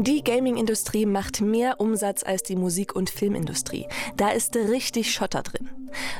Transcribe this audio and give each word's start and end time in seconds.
Die 0.00 0.24
Gaming-Industrie 0.24 1.06
macht 1.06 1.40
mehr 1.40 1.78
Umsatz 1.78 2.22
als 2.24 2.42
die 2.42 2.56
Musik- 2.56 2.96
und 2.96 3.10
Filmindustrie. 3.10 3.86
Da 4.16 4.30
ist 4.30 4.56
richtig 4.56 5.12
Schotter 5.12 5.42
drin. 5.42 5.68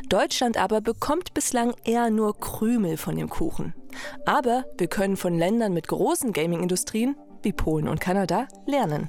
Deutschland 0.09 0.57
aber 0.57 0.81
bekommt 0.81 1.35
bislang 1.35 1.75
eher 1.85 2.11
nur 2.11 2.39
Krümel 2.39 2.97
von 2.97 3.17
dem 3.17 3.29
Kuchen. 3.29 3.75
Aber 4.27 4.65
wir 4.79 4.87
können 4.87 5.17
von 5.17 5.39
Ländern 5.39 5.73
mit 5.73 5.89
großen 5.89 6.33
Gaming-Industrien 6.33 7.17
wie 7.43 7.53
Polen 7.53 7.89
und 7.89 8.01
Kanada 8.01 8.47
lernen. 8.67 9.09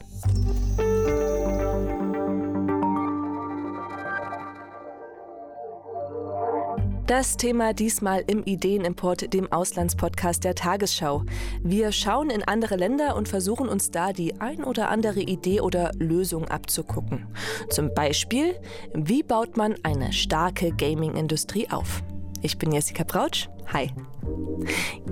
Das 7.07 7.35
Thema 7.35 7.73
diesmal 7.73 8.23
im 8.27 8.43
Ideenimport, 8.43 9.33
dem 9.33 9.51
Auslandspodcast 9.51 10.43
der 10.43 10.55
Tagesschau. 10.55 11.23
Wir 11.61 11.91
schauen 11.91 12.29
in 12.29 12.43
andere 12.43 12.75
Länder 12.75 13.15
und 13.15 13.27
versuchen 13.27 13.67
uns 13.67 13.91
da 13.91 14.13
die 14.13 14.39
ein 14.39 14.63
oder 14.63 14.89
andere 14.89 15.19
Idee 15.19 15.61
oder 15.61 15.91
Lösung 15.97 16.47
abzugucken. 16.47 17.27
Zum 17.69 17.93
Beispiel, 17.93 18.55
wie 18.93 19.23
baut 19.23 19.57
man 19.57 19.75
eine 19.83 20.13
starke 20.13 20.71
Gaming-Industrie 20.71 21.69
auf? 21.69 22.03
Ich 22.43 22.57
bin 22.57 22.71
Jessica 22.71 23.03
Brautsch. 23.03 23.49
Hi. 23.73 23.89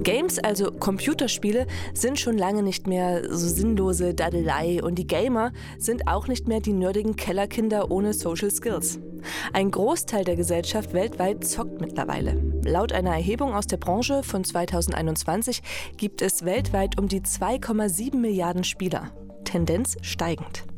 Games, 0.03 0.37
also 0.39 0.71
Computerspiele, 0.71 1.65
sind 1.93 2.19
schon 2.19 2.37
lange 2.37 2.61
nicht 2.61 2.87
mehr 2.87 3.23
so 3.29 3.47
sinnlose 3.47 4.13
Dadelei 4.13 4.83
und 4.83 4.95
die 4.95 5.07
Gamer 5.07 5.51
sind 5.77 6.07
auch 6.07 6.27
nicht 6.27 6.47
mehr 6.47 6.59
die 6.59 6.73
nerdigen 6.73 7.15
Kellerkinder 7.15 7.89
ohne 7.89 8.13
Social 8.13 8.51
Skills. 8.51 8.99
Ein 9.53 9.71
Großteil 9.71 10.23
der 10.23 10.35
Gesellschaft 10.35 10.93
weltweit 10.93 11.45
zockt 11.45 11.81
mittlerweile. 11.81 12.41
Laut 12.63 12.91
einer 12.93 13.11
Erhebung 13.11 13.53
aus 13.53 13.67
der 13.67 13.77
Branche 13.77 14.23
von 14.23 14.43
2021 14.43 15.61
gibt 15.97 16.21
es 16.21 16.45
weltweit 16.45 16.99
um 16.99 17.07
die 17.07 17.21
2,7 17.21 18.17
Milliarden 18.17 18.63
Spieler. 18.63 19.11
Tendenz 19.45 19.97
steigend. 20.01 20.68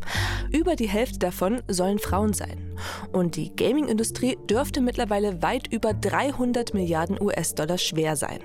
Über 0.52 0.76
die 0.76 0.90
Hälfte 0.90 1.20
davon 1.20 1.62
sollen 1.68 2.00
Frauen 2.00 2.34
sein. 2.34 2.76
Und 3.12 3.36
die 3.36 3.56
Gaming-Industrie 3.56 4.38
dürfte 4.50 4.82
mittlerweile 4.82 5.42
weit 5.42 5.72
über 5.72 5.94
300 5.94 6.74
Milliarden 6.74 7.22
US-Dollar 7.22 7.78
schwer 7.78 8.16
sein. 8.16 8.40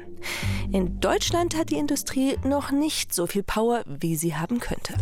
In 0.72 1.00
Deutschland 1.00 1.56
hat 1.56 1.70
die 1.70 1.78
Industrie 1.78 2.36
noch 2.44 2.70
nicht 2.70 3.14
so 3.14 3.26
viel 3.26 3.42
Power, 3.42 3.82
wie 3.86 4.16
sie 4.16 4.34
haben 4.34 4.60
könnte. 4.60 4.94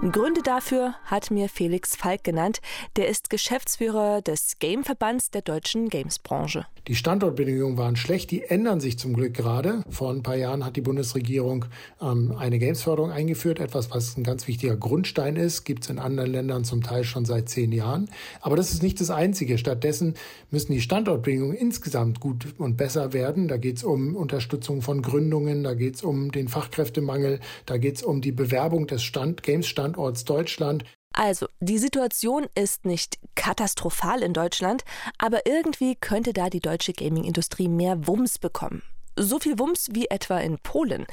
Gründe 0.00 0.42
dafür 0.42 0.94
hat 1.04 1.32
mir 1.32 1.48
Felix 1.48 1.96
Falk 1.96 2.22
genannt. 2.22 2.60
Der 2.96 3.08
ist 3.08 3.30
Geschäftsführer 3.30 4.22
des 4.22 4.60
Gameverbands 4.60 5.32
der 5.32 5.42
deutschen 5.42 5.88
Gamesbranche. 5.88 6.66
Die 6.86 6.94
Standortbedingungen 6.94 7.76
waren 7.76 7.96
schlecht, 7.96 8.30
die 8.30 8.44
ändern 8.44 8.80
sich 8.80 8.98
zum 8.98 9.12
Glück 9.12 9.34
gerade. 9.34 9.82
Vor 9.90 10.10
ein 10.10 10.22
paar 10.22 10.36
Jahren 10.36 10.64
hat 10.64 10.76
die 10.76 10.80
Bundesregierung 10.80 11.66
ähm, 12.00 12.34
eine 12.38 12.58
Gamesförderung 12.58 13.10
eingeführt, 13.10 13.58
etwas, 13.58 13.90
was 13.90 14.16
ein 14.16 14.22
ganz 14.22 14.46
wichtiger 14.46 14.76
Grundstein 14.76 15.36
ist, 15.36 15.64
gibt 15.64 15.82
es 15.82 15.90
in 15.90 15.98
anderen 15.98 16.30
Ländern 16.30 16.64
zum 16.64 16.82
Teil 16.82 17.04
schon 17.04 17.26
seit 17.26 17.50
zehn 17.50 17.72
Jahren. 17.72 18.08
Aber 18.40 18.56
das 18.56 18.72
ist 18.72 18.82
nicht 18.82 19.00
das 19.00 19.10
Einzige. 19.10 19.58
Stattdessen 19.58 20.14
müssen 20.50 20.72
die 20.72 20.80
Standortbedingungen 20.80 21.56
insgesamt 21.56 22.20
gut 22.20 22.54
und 22.56 22.76
besser 22.76 23.12
werden. 23.12 23.48
Da 23.48 23.58
geht 23.58 23.78
es 23.78 23.84
um 23.84 24.16
Unterstützung 24.16 24.80
von 24.80 25.02
Gründungen, 25.02 25.64
da 25.64 25.74
geht 25.74 25.96
es 25.96 26.02
um 26.02 26.30
den 26.30 26.48
Fachkräftemangel, 26.48 27.40
da 27.66 27.76
geht 27.76 27.96
es 27.96 28.02
um 28.02 28.22
die 28.22 28.32
Bewerbung 28.32 28.86
des 28.86 29.02
Stand 29.02 29.42
Games-Standorts 29.42 29.87
Standorts 29.88 30.24
Deutschland. 30.24 30.84
Also, 31.12 31.46
die 31.60 31.78
Situation 31.78 32.46
ist 32.54 32.84
nicht 32.84 33.18
katastrophal 33.34 34.22
in 34.22 34.34
Deutschland, 34.34 34.84
aber 35.16 35.46
irgendwie 35.46 35.96
könnte 35.96 36.32
da 36.32 36.50
die 36.50 36.60
deutsche 36.60 36.92
Gaming-Industrie 36.92 37.68
mehr 37.68 38.06
Wumms 38.06 38.38
bekommen. 38.38 38.82
So 39.16 39.40
viel 39.40 39.58
Wumms 39.58 39.88
wie 39.90 40.06
etwa 40.06 40.38
in 40.38 40.58
Polen. 40.58 41.06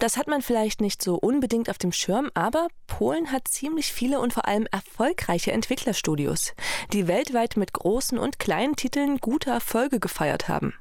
Das 0.00 0.16
hat 0.16 0.26
man 0.26 0.42
vielleicht 0.42 0.80
nicht 0.80 1.02
so 1.02 1.14
unbedingt 1.14 1.70
auf 1.70 1.78
dem 1.78 1.92
Schirm, 1.92 2.30
aber 2.34 2.66
Polen 2.88 3.30
hat 3.30 3.46
ziemlich 3.46 3.92
viele 3.92 4.18
und 4.18 4.32
vor 4.32 4.48
allem 4.48 4.66
erfolgreiche 4.72 5.52
Entwicklerstudios, 5.52 6.54
die 6.92 7.06
weltweit 7.06 7.56
mit 7.56 7.72
großen 7.72 8.18
und 8.18 8.40
kleinen 8.40 8.74
Titeln 8.74 9.18
gute 9.18 9.50
Erfolge 9.50 10.00
gefeiert 10.00 10.48
haben. 10.48 10.74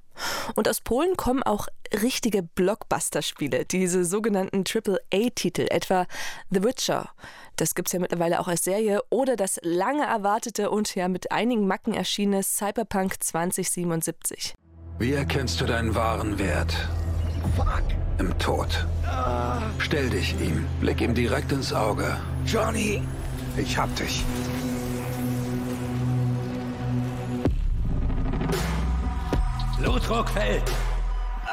Und 0.55 0.67
aus 0.67 0.81
Polen 0.81 1.17
kommen 1.17 1.43
auch 1.43 1.67
richtige 2.01 2.43
Blockbuster-Spiele, 2.43 3.65
diese 3.65 4.05
sogenannten 4.05 4.63
AAA-Titel, 4.63 5.67
etwa 5.69 6.05
The 6.49 6.63
Witcher. 6.63 7.09
Das 7.55 7.75
gibt 7.75 7.87
es 7.89 7.93
ja 7.93 7.99
mittlerweile 7.99 8.39
auch 8.39 8.47
als 8.47 8.63
Serie. 8.63 9.01
Oder 9.09 9.35
das 9.35 9.59
lange 9.63 10.05
erwartete 10.05 10.69
und 10.71 10.95
ja 10.95 11.07
mit 11.07 11.31
einigen 11.31 11.67
Macken 11.67 11.93
erschienene 11.93 12.43
Cyberpunk 12.43 13.23
2077. 13.23 14.53
Wie 14.99 15.13
erkennst 15.13 15.59
du 15.61 15.65
deinen 15.65 15.93
wahren 15.95 16.39
Wert? 16.39 16.73
Fuck. 17.55 17.83
Im 18.19 18.37
Tod. 18.37 18.85
Stell 19.79 20.09
dich 20.09 20.39
ihm, 20.39 20.65
blick 20.79 21.01
ihm 21.01 21.13
direkt 21.15 21.51
ins 21.51 21.73
Auge. 21.73 22.15
Johnny, 22.45 23.01
ich 23.57 23.77
hab 23.77 23.93
dich. 23.95 24.23
Blutdruck 29.83 30.29
fällt. 30.29 30.71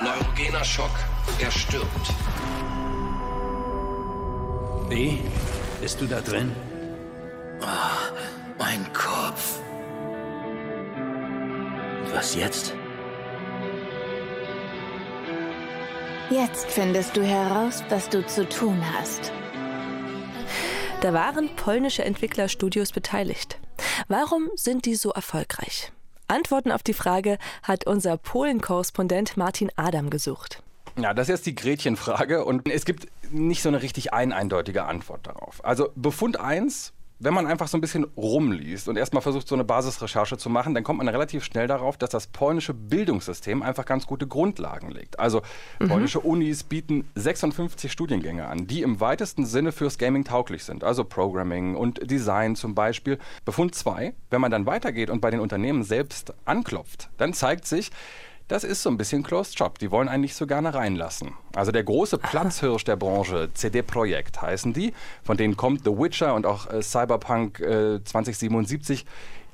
Neurogener 0.01 0.65
Schock. 0.65 0.93
Er 1.41 1.51
stirbt. 1.51 2.15
Wie? 4.89 5.21
Bist 5.81 6.01
du 6.01 6.07
da 6.07 6.21
drin? 6.21 6.55
Oh, 7.61 7.67
mein 8.57 8.87
Kopf. 8.93 9.59
Und 12.05 12.15
was 12.15 12.37
jetzt? 12.37 12.73
Jetzt 16.31 16.71
findest 16.71 17.17
du 17.17 17.25
heraus, 17.25 17.83
was 17.89 18.09
du 18.11 18.25
zu 18.25 18.49
tun 18.49 18.81
hast. 18.95 19.33
Da 21.01 21.13
waren 21.13 21.49
polnische 21.57 22.05
Entwicklerstudios 22.05 22.93
beteiligt. 22.93 23.59
Warum 24.07 24.51
sind 24.55 24.85
die 24.85 24.95
so 24.95 25.11
erfolgreich? 25.11 25.91
Antworten 26.31 26.73
auf 26.73 26.83
die 26.83 26.95
Frage 26.95 27.39
hat 27.63 27.87
unser 27.87 28.17
Polen-Korrespondent 28.17 29.37
Martin 29.37 29.71
Adam 29.77 30.11
gesucht. 30.11 30.63
Ja, 30.97 31.15
das 31.15 31.29
ist 31.29 31.33
jetzt 31.35 31.47
die 31.47 31.55
Gretchenfrage 31.55 32.45
und 32.45 32.69
es 32.69 32.85
gibt 32.85 33.09
nicht 33.31 33.63
so 33.63 33.69
eine 33.69 33.83
richtig 33.83 34.13
ein 34.13 34.33
eindeutige 34.33 34.85
Antwort 34.85 35.27
darauf. 35.27 35.65
Also 35.65 35.91
Befund 35.95 36.39
1, 36.39 36.93
wenn 37.21 37.35
man 37.35 37.47
einfach 37.47 37.69
so 37.69 37.77
ein 37.77 37.83
bisschen 37.83 38.05
rumliest 38.17 38.89
und 38.89 38.97
erstmal 38.97 39.23
versucht, 39.23 39.47
so 39.47 39.55
eine 39.55 39.65
Basisrecherche 39.65 40.39
zu 40.39 40.49
machen, 40.49 40.75
dann 40.75 40.83
kommt 40.83 40.99
man 40.99 41.09
relativ 41.09 41.45
schnell 41.45 41.67
darauf, 41.67 41.99
dass 41.99 42.11
das 42.11 42.27
polnische 42.27 42.73
Bildungssystem 42.73 43.63
einfach 43.63 43.85
ganz 43.85 44.07
gute 44.07 44.27
Grundlagen 44.27 44.91
legt. 44.91 45.19
Also 45.19 45.43
mhm. 45.79 45.89
polnische 45.89 46.21
Unis 46.21 46.65
bieten 46.65 47.09
56 47.15 47.93
Studiengänge 47.93 48.47
an, 48.47 48.67
die 48.67 48.81
im 48.81 49.01
weitesten 49.01 49.45
Sinne 49.45 49.71
fürs 49.71 49.99
Gaming 49.99 50.25
tauglich 50.25 50.65
sind. 50.65 50.83
Also 50.83 51.05
Programming 51.05 51.77
und 51.77 52.11
Design 52.11 52.57
zum 52.57 52.75
Beispiel. 52.75 53.19
Befund 53.45 53.75
2, 53.75 54.15
wenn 54.31 54.41
man 54.41 54.51
dann 54.51 54.65
weitergeht 54.65 55.11
und 55.11 55.21
bei 55.21 55.31
den 55.31 55.41
Unternehmen 55.41 55.83
selbst 55.83 56.33
anklopft, 56.47 57.11
dann 57.19 57.35
zeigt 57.35 57.67
sich, 57.67 57.91
das 58.51 58.65
ist 58.65 58.83
so 58.83 58.91
ein 58.91 58.97
bisschen 58.97 59.23
Closed 59.23 59.57
Shop. 59.57 59.79
Die 59.79 59.93
wollen 59.93 60.09
einen 60.09 60.23
nicht 60.23 60.35
so 60.35 60.45
gerne 60.45 60.75
reinlassen. 60.75 61.35
Also 61.55 61.71
der 61.71 61.85
große 61.85 62.19
Platzhirsch 62.19 62.83
der 62.83 62.97
Branche, 62.97 63.49
CD 63.55 63.83
Projekt 63.83 64.43
heißen 64.43 64.73
die, 64.73 64.93
von 65.23 65.37
denen 65.37 65.57
kommt 65.57 65.85
The 65.85 65.91
Witcher 65.91 66.35
und 66.35 66.47
auch 66.47 66.69
äh, 66.69 66.83
Cyberpunk 66.83 67.61
äh, 67.61 68.03
2077 68.03 69.07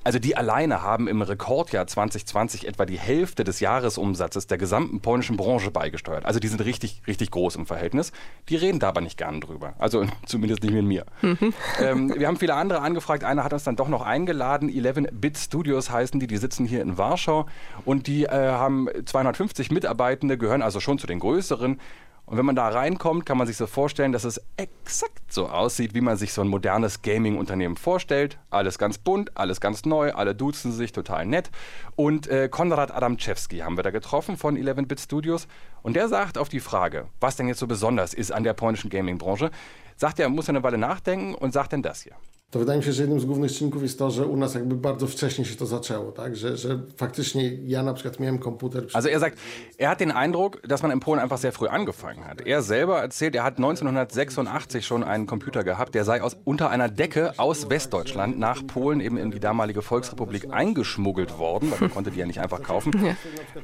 also 0.07 0.21
die 0.21 0.37
alleine 0.37 0.83
haben 0.83 1.09
im 1.09 1.21
Rekordjahr 1.21 1.85
2020 1.85 2.69
etwa 2.69 2.87
die 2.87 2.97
Hälfte 2.97 3.43
des 3.43 3.59
Jahresumsatzes 3.59 4.47
der 4.47 4.57
gesamten 4.57 5.01
polnischen 5.01 5.37
Branche 5.37 5.73
beigesteuert. 5.73 6.25
Also 6.25 6.39
die 6.39 6.47
sind 6.47 6.65
richtig, 6.65 7.03
richtig 7.09 7.33
groß 7.33 7.57
im 7.57 7.67
Verhältnis. 7.67 8.13
Die 8.49 8.55
reden 8.55 8.79
da 8.79 8.91
aber 8.91 9.01
nicht 9.01 9.19
gern 9.19 9.41
drüber. 9.41 9.75
Also 9.81 10.07
zumindest 10.27 10.63
nicht 10.63 10.75
mit 10.75 10.85
mir. 10.85 11.07
Mhm. 11.23 11.53
Ähm, 11.81 12.15
wir 12.17 12.29
haben 12.29 12.37
viele 12.37 12.55
andere 12.55 12.83
angefragt. 12.83 13.25
Einer 13.25 13.43
hat 13.43 13.53
uns 13.53 13.65
dann 13.65 13.75
doch 13.75 13.89
noch 13.89 14.03
eingeladen. 14.03 14.71
11-Bit 14.71 15.39
Studios 15.39 15.91
heißen 15.91 16.21
die. 16.21 16.29
Die 16.29 16.37
sitzen 16.37 16.67
hier 16.67 16.83
in 16.83 16.97
Warschau 16.99 17.47
und 17.85 18.07
die 18.07 18.27
äh, 18.27 18.31
haben 18.31 18.89
250 19.05 19.73
Mitarbeitende, 19.73 20.39
gehören 20.39 20.63
also 20.63 20.79
schon 20.79 21.01
zu 21.01 21.09
den 21.09 21.19
größeren. 21.19 21.81
Und 22.27 22.37
wenn 22.37 22.45
man 22.45 22.57
da 22.57 22.69
reinkommt, 22.69 23.25
kann 23.25 23.39
man 23.39 23.47
sich 23.47 23.57
so 23.57 23.69
vorstellen, 23.69 24.11
dass 24.11 24.25
es 24.25 24.41
exakt 24.57 25.33
so 25.33 25.49
aussieht, 25.49 25.95
wie 25.95 26.01
man 26.01 26.17
sich 26.17 26.33
so 26.33 26.43
ein 26.43 26.49
modernes 26.49 27.03
Gaming-Unternehmen 27.03 27.77
vorstellt. 27.77 28.39
Alles 28.51 28.79
ganz 28.79 28.99
bunt, 28.99 29.37
alles 29.37 29.61
ganz 29.61 29.85
neu, 29.85 30.13
alle 30.13 30.35
duzen 30.35 30.73
sich, 30.73 30.91
total 30.91 31.25
nett. 31.25 31.51
Und 31.95 32.27
äh, 32.27 32.49
Konrad 32.49 32.93
Adamczewski 32.93 33.59
haben 33.59 33.77
wir 33.77 33.85
da 33.85 33.93
getroffen 33.93 34.37
von 34.37 34.57
11-Bit 34.57 35.01
Studios. 35.01 35.47
Und 35.83 35.95
der 35.95 36.09
sagt 36.09 36.37
auf 36.37 36.49
die 36.49 36.59
Frage, 36.59 37.07
was 37.21 37.37
denn 37.37 37.47
jetzt 37.47 37.61
so 37.61 37.69
besonders 37.69 38.13
ist 38.13 38.33
an 38.33 38.43
der 38.43 38.55
polnischen 38.55 38.91
Gaming-Branche, 38.91 39.53
sagt 39.95 40.19
er, 40.19 40.29
muss 40.29 40.49
eine 40.49 40.65
Weile 40.65 40.79
nachdenken 40.79 41.33
und 41.37 41.53
sagt 41.53 41.73
dann 41.73 41.83
das 41.83 42.03
hier. 42.03 42.17
To 42.57 42.61
wydaje 42.61 42.79
mi 42.79 42.85
się, 42.85 42.93
że 42.93 43.03
jednym 43.03 43.21
z 43.21 43.25
głównych 43.25 43.53
czynników 43.53 43.83
jest 43.83 43.99
to, 43.99 44.11
że 44.11 44.27
u 44.27 44.37
nas 44.37 44.55
jakby 44.55 44.75
bardzo 44.75 45.07
wcześnie 45.07 45.45
się 45.45 45.57
to 45.57 45.67
zaczęło, 45.67 46.13
tak? 46.13 46.37
Że, 46.37 46.57
że 46.57 46.79
faktycznie 46.97 47.55
ja 47.55 47.83
na 47.83 47.95
przykład 47.95 48.21
miałem 48.21 48.39
komputer. 48.39 48.87
Also 48.93 49.11
er 49.11 49.21
sagt, 49.21 49.39
er 49.79 49.89
hat 49.89 49.99
den 50.01 50.11
Eindruck, 50.11 50.67
dass 50.67 50.83
man 50.83 50.93
in 50.93 51.01
Polen 51.01 51.21
einfach 51.21 51.39
sehr 51.39 51.53
früh 51.53 51.69
angefangen 51.69 52.25
hat. 52.25 52.47
Er 52.47 52.63
selber 52.63 53.03
erzählt, 53.03 53.35
er 53.35 53.45
hat 53.45 53.59
1986 53.59 54.87
schon 54.87 55.05
einen 55.05 55.27
Computer 55.27 55.65
gehabt, 55.65 55.95
der 55.95 56.05
sei 56.05 56.23
aus, 56.23 56.37
unter 56.45 56.71
einer 56.71 56.89
Decke 56.89 57.35
aus 57.39 57.69
Westdeutschland 57.69 58.39
nach 58.39 58.67
Polen 58.67 59.01
eben 59.01 59.19
in 59.19 59.31
die 59.31 59.41
damalige 59.41 59.83
Volksrepublik 59.83 60.47
eingeschmuggelt 60.51 61.39
worden, 61.39 61.71
weil 61.71 61.81
man 61.81 61.91
konnte 61.91 62.11
die 62.11 62.21
ja 62.21 62.27
nicht 62.27 62.41
einfach 62.41 62.63
kaufen. 62.63 62.93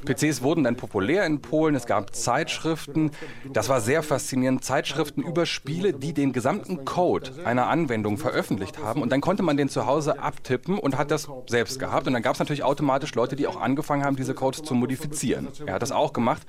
PCs 0.05 0.43
wurden 0.43 0.65
dann 0.65 0.77
populär 0.77 1.25
in 1.25 1.41
Polen, 1.41 1.75
es 1.75 1.87
gab 1.87 2.15
Zeitschriften, 2.15 3.11
das 3.53 3.71
war 3.71 3.81
sehr 3.81 4.03
faszinierend, 4.03 4.63
Zeitschriften 4.63 5.23
über 5.23 5.47
Spiele, 5.47 5.95
die 5.95 6.13
den 6.13 6.33
gesamten 6.33 6.85
Code 6.85 7.31
einer 7.45 7.69
Anwendung 7.69 8.19
veröffentlicht 8.19 8.82
haben. 8.83 9.03
Und 9.03 9.11
dann 9.11 9.21
konnte 9.21 9.43
man 9.43 9.57
den 9.57 9.69
zu 9.69 9.87
Hause 9.87 10.19
abtippen 10.19 10.79
und 10.79 10.99
hat 10.99 11.11
das 11.11 11.29
selbst 11.47 11.79
gehabt. 11.79 12.07
Und 12.07 12.13
dann 12.13 12.23
gab 12.23 12.35
es 12.35 12.39
natürlich 12.39 12.65
automatisch 12.65 13.15
Leute, 13.15 13.37
die 13.37 13.47
auch 13.47 13.61
angefangen 13.61 14.05
haben, 14.05 14.17
diese 14.17 14.35
Codes 14.35 14.63
zu 14.63 14.75
modifizieren. 14.75 15.49
Er 15.67 15.75
hat 15.75 15.83
das 15.83 15.93
auch 15.93 16.13
gemacht. 16.13 16.43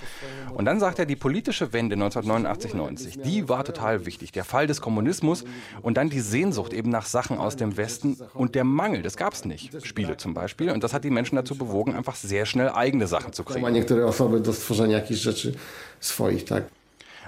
Und 0.54 0.66
dann 0.66 0.80
sagt 0.80 1.00
er, 1.00 1.06
die 1.06 1.16
politische 1.16 1.74
Wende 1.74 1.96
1989-90, 1.96 3.22
die 3.22 3.50
war 3.50 3.64
total 3.64 4.06
wichtig, 4.06 4.32
der 4.32 4.44
Fall 4.44 4.68
des 4.68 4.82
Kommunismus 4.82 5.44
und 5.82 5.98
dann 5.98 6.10
die 6.10 6.20
Sehnsucht 6.20 6.74
eben 6.74 6.90
nach 6.90 7.06
Sachen 7.06 7.38
aus 7.38 7.56
dem 7.56 7.78
Westen 7.78 8.18
und 8.34 8.56
der 8.56 8.64
Mangel, 8.64 9.02
das 9.02 9.18
gab 9.18 9.34
es 9.34 9.46
nicht, 9.46 9.86
Spiele 9.86 10.18
zum 10.18 10.34
Beispiel. 10.34 10.72
Und 10.72 10.84
das 10.84 10.94
hat 10.94 11.04
die 11.04 11.10
Menschen 11.10 11.36
dazu 11.36 11.56
bewogen, 11.56 11.96
einfach 11.96 12.16
sehr 12.16 12.46
schnell 12.46 12.70
eigene 12.70 13.08
Sachen 13.08 13.34
zu 13.34 13.44
kriegen. 13.44 13.62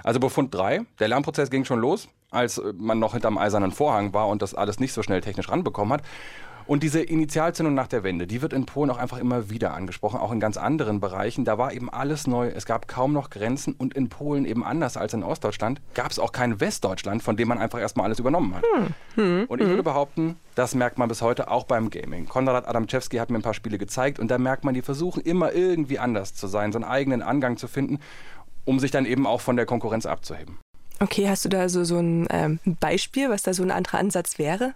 Also 0.02 0.20
Befund 0.20 0.54
3, 0.54 0.82
der 1.00 1.08
Lernprozess 1.08 1.50
ging 1.50 1.64
schon 1.64 1.80
los, 1.80 2.08
als 2.30 2.60
man 2.74 2.98
noch 2.98 3.12
hinterm 3.12 3.38
eisernen 3.38 3.72
Vorhang 3.72 4.12
war 4.12 4.28
und 4.28 4.42
das 4.42 4.54
alles 4.54 4.80
nicht 4.80 4.92
so 4.92 5.02
schnell 5.02 5.20
technisch 5.20 5.48
ranbekommen 5.48 5.92
hat. 5.92 6.02
Und 6.66 6.82
diese 6.82 7.00
Initialzündung 7.00 7.74
nach 7.74 7.86
der 7.86 8.02
Wende, 8.02 8.26
die 8.26 8.42
wird 8.42 8.52
in 8.52 8.66
Polen 8.66 8.90
auch 8.90 8.98
einfach 8.98 9.18
immer 9.18 9.50
wieder 9.50 9.72
angesprochen, 9.74 10.18
auch 10.18 10.32
in 10.32 10.40
ganz 10.40 10.56
anderen 10.56 10.98
Bereichen. 10.98 11.44
Da 11.44 11.58
war 11.58 11.72
eben 11.72 11.88
alles 11.88 12.26
neu, 12.26 12.48
es 12.48 12.66
gab 12.66 12.88
kaum 12.88 13.12
noch 13.12 13.30
Grenzen 13.30 13.74
und 13.74 13.94
in 13.94 14.08
Polen 14.08 14.44
eben 14.44 14.64
anders 14.64 14.96
als 14.96 15.14
in 15.14 15.22
Ostdeutschland 15.22 15.80
gab 15.94 16.10
es 16.10 16.18
auch 16.18 16.32
kein 16.32 16.58
Westdeutschland, 16.58 17.22
von 17.22 17.36
dem 17.36 17.46
man 17.46 17.58
einfach 17.58 17.78
erstmal 17.78 18.06
alles 18.06 18.18
übernommen 18.18 18.56
hat. 18.56 18.64
Hm. 18.74 18.86
Hm. 19.14 19.44
Und 19.46 19.60
ich 19.60 19.68
würde 19.68 19.84
behaupten, 19.84 20.36
das 20.56 20.74
merkt 20.74 20.98
man 20.98 21.08
bis 21.08 21.22
heute 21.22 21.50
auch 21.52 21.64
beim 21.64 21.88
Gaming. 21.88 22.26
Konrad 22.26 22.66
Adamczewski 22.66 23.18
hat 23.18 23.30
mir 23.30 23.38
ein 23.38 23.42
paar 23.42 23.54
Spiele 23.54 23.78
gezeigt 23.78 24.18
und 24.18 24.28
da 24.28 24.38
merkt 24.38 24.64
man, 24.64 24.74
die 24.74 24.82
versuchen 24.82 25.20
immer 25.22 25.52
irgendwie 25.52 26.00
anders 26.00 26.34
zu 26.34 26.48
sein, 26.48 26.72
so 26.72 26.78
einen 26.78 26.84
eigenen 26.84 27.22
Angang 27.22 27.58
zu 27.58 27.68
finden, 27.68 28.00
um 28.64 28.80
sich 28.80 28.90
dann 28.90 29.06
eben 29.06 29.24
auch 29.28 29.40
von 29.40 29.54
der 29.54 29.66
Konkurrenz 29.66 30.04
abzuheben. 30.04 30.58
Okay, 30.98 31.28
hast 31.28 31.44
du 31.44 31.48
da 31.48 31.68
so, 31.68 31.84
so 31.84 31.98
ein 31.98 32.26
ähm, 32.30 32.58
Beispiel, 32.64 33.28
was 33.28 33.42
da 33.42 33.52
so 33.52 33.62
ein 33.62 33.70
anderer 33.70 33.98
Ansatz 33.98 34.38
wäre? 34.38 34.74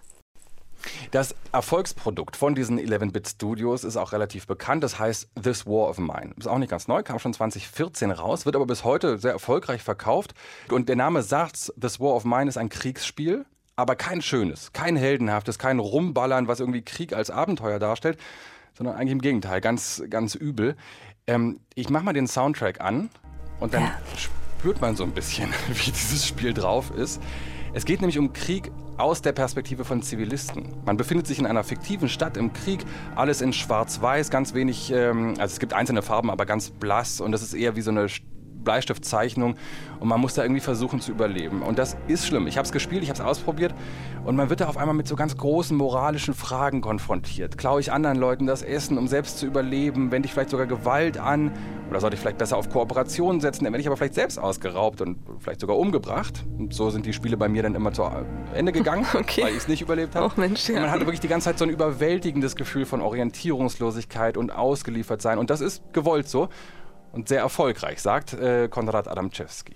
Das 1.11 1.35
Erfolgsprodukt 1.51 2.35
von 2.35 2.55
diesen 2.55 2.79
11-Bit-Studios 2.79 3.83
ist 3.83 3.97
auch 3.97 4.13
relativ 4.13 4.47
bekannt. 4.47 4.83
Das 4.83 4.99
heißt 4.99 5.29
This 5.41 5.65
War 5.65 5.89
of 5.89 5.99
Mine. 5.99 6.33
Ist 6.37 6.47
auch 6.47 6.57
nicht 6.57 6.69
ganz 6.69 6.87
neu, 6.87 7.03
kam 7.03 7.19
schon 7.19 7.33
2014 7.33 8.11
raus, 8.11 8.45
wird 8.45 8.55
aber 8.55 8.65
bis 8.65 8.83
heute 8.83 9.17
sehr 9.17 9.31
erfolgreich 9.31 9.83
verkauft. 9.83 10.33
Und 10.69 10.89
der 10.89 10.95
Name 10.95 11.23
sagt, 11.23 11.73
This 11.79 11.99
War 11.99 12.15
of 12.15 12.25
Mine 12.25 12.47
ist 12.47 12.57
ein 12.57 12.69
Kriegsspiel, 12.69 13.45
aber 13.75 13.95
kein 13.95 14.21
schönes, 14.21 14.73
kein 14.73 14.95
heldenhaftes, 14.95 15.59
kein 15.59 15.79
Rumballern, 15.79 16.47
was 16.47 16.59
irgendwie 16.59 16.81
Krieg 16.81 17.13
als 17.13 17.29
Abenteuer 17.29 17.79
darstellt, 17.79 18.19
sondern 18.73 18.95
eigentlich 18.95 19.11
im 19.11 19.21
Gegenteil, 19.21 19.61
ganz, 19.61 20.03
ganz 20.09 20.35
übel. 20.35 20.75
Ähm, 21.27 21.59
ich 21.75 21.89
mache 21.89 22.03
mal 22.03 22.13
den 22.13 22.27
Soundtrack 22.27 22.81
an 22.81 23.09
und 23.59 23.73
dann 23.73 23.83
ja. 23.83 23.91
Spürt 24.61 24.79
man 24.79 24.95
so 24.95 25.03
ein 25.03 25.11
bisschen, 25.11 25.49
wie 25.69 25.89
dieses 25.89 26.27
Spiel 26.27 26.53
drauf 26.53 26.91
ist. 26.95 27.19
Es 27.73 27.83
geht 27.83 28.01
nämlich 28.01 28.19
um 28.19 28.31
Krieg 28.31 28.71
aus 28.95 29.23
der 29.23 29.31
Perspektive 29.31 29.85
von 29.85 30.03
Zivilisten. 30.03 30.67
Man 30.85 30.97
befindet 30.97 31.25
sich 31.25 31.39
in 31.39 31.47
einer 31.47 31.63
fiktiven 31.63 32.07
Stadt 32.07 32.37
im 32.37 32.53
Krieg, 32.53 32.85
alles 33.15 33.41
in 33.41 33.53
schwarz-weiß, 33.53 34.29
ganz 34.29 34.53
wenig, 34.53 34.91
ähm, 34.91 35.29
also 35.39 35.53
es 35.53 35.59
gibt 35.59 35.73
einzelne 35.73 36.03
Farben, 36.03 36.29
aber 36.29 36.45
ganz 36.45 36.69
blass 36.69 37.21
und 37.21 37.31
das 37.31 37.41
ist 37.41 37.55
eher 37.55 37.75
wie 37.75 37.81
so 37.81 37.89
eine 37.89 38.07
Bleistiftzeichnung 38.63 39.55
und 39.99 40.07
man 40.07 40.19
muss 40.19 40.33
da 40.33 40.43
irgendwie 40.43 40.61
versuchen 40.61 41.01
zu 41.01 41.11
überleben. 41.11 41.61
Und 41.61 41.79
das 41.79 41.97
ist 42.07 42.25
schlimm. 42.25 42.47
Ich 42.47 42.57
habe 42.57 42.65
es 42.65 42.71
gespielt, 42.71 43.03
ich 43.03 43.09
habe 43.09 43.19
es 43.19 43.25
ausprobiert 43.25 43.73
und 44.25 44.35
man 44.35 44.49
wird 44.49 44.61
da 44.61 44.67
auf 44.67 44.77
einmal 44.77 44.95
mit 44.95 45.07
so 45.07 45.15
ganz 45.15 45.35
großen 45.35 45.75
moralischen 45.75 46.33
Fragen 46.33 46.81
konfrontiert. 46.81 47.57
Klaue 47.57 47.79
ich 47.79 47.91
anderen 47.91 48.17
Leuten 48.17 48.45
das 48.45 48.61
Essen, 48.61 48.97
um 48.97 49.07
selbst 49.07 49.37
zu 49.39 49.45
überleben? 49.45 50.11
Wende 50.11 50.27
ich 50.27 50.33
vielleicht 50.33 50.51
sogar 50.51 50.67
Gewalt 50.67 51.17
an? 51.17 51.51
Oder 51.89 51.99
sollte 51.99 52.15
ich 52.15 52.21
vielleicht 52.21 52.37
besser 52.37 52.57
auf 52.57 52.69
Kooperation 52.69 53.41
setzen? 53.41 53.63
Dann 53.63 53.73
werde 53.73 53.81
ich 53.81 53.87
aber 53.87 53.97
vielleicht 53.97 54.13
selbst 54.13 54.37
ausgeraubt 54.37 55.01
und 55.01 55.17
vielleicht 55.39 55.59
sogar 55.59 55.77
umgebracht. 55.77 56.45
Und 56.57 56.73
so 56.73 56.89
sind 56.89 57.05
die 57.05 57.13
Spiele 57.13 57.35
bei 57.35 57.49
mir 57.49 57.63
dann 57.63 57.75
immer 57.75 57.91
zu 57.91 58.09
Ende 58.53 58.71
gegangen, 58.71 59.05
okay. 59.13 59.43
weil 59.43 59.51
ich 59.51 59.57
es 59.57 59.67
nicht 59.67 59.81
überlebt 59.81 60.15
habe. 60.15 60.27
Oh 60.27 60.39
Mensch, 60.39 60.69
ja. 60.69 60.75
Und 60.75 60.81
man 60.83 60.91
hatte 60.91 61.05
wirklich 61.05 61.19
die 61.19 61.27
ganze 61.27 61.45
Zeit 61.45 61.57
so 61.57 61.65
ein 61.65 61.69
überwältigendes 61.69 62.55
Gefühl 62.55 62.85
von 62.85 63.01
Orientierungslosigkeit 63.01 64.37
und 64.37 64.51
ausgeliefert 64.51 65.21
sein. 65.21 65.37
Und 65.37 65.49
das 65.49 65.61
ist 65.61 65.83
gewollt 65.93 66.29
so 66.29 66.49
und 67.11 67.27
sehr 67.27 67.41
erfolgreich, 67.41 68.01
sagt 68.01 68.33
äh, 68.33 68.67
Konrad 68.69 69.07
Adamczewski. 69.07 69.75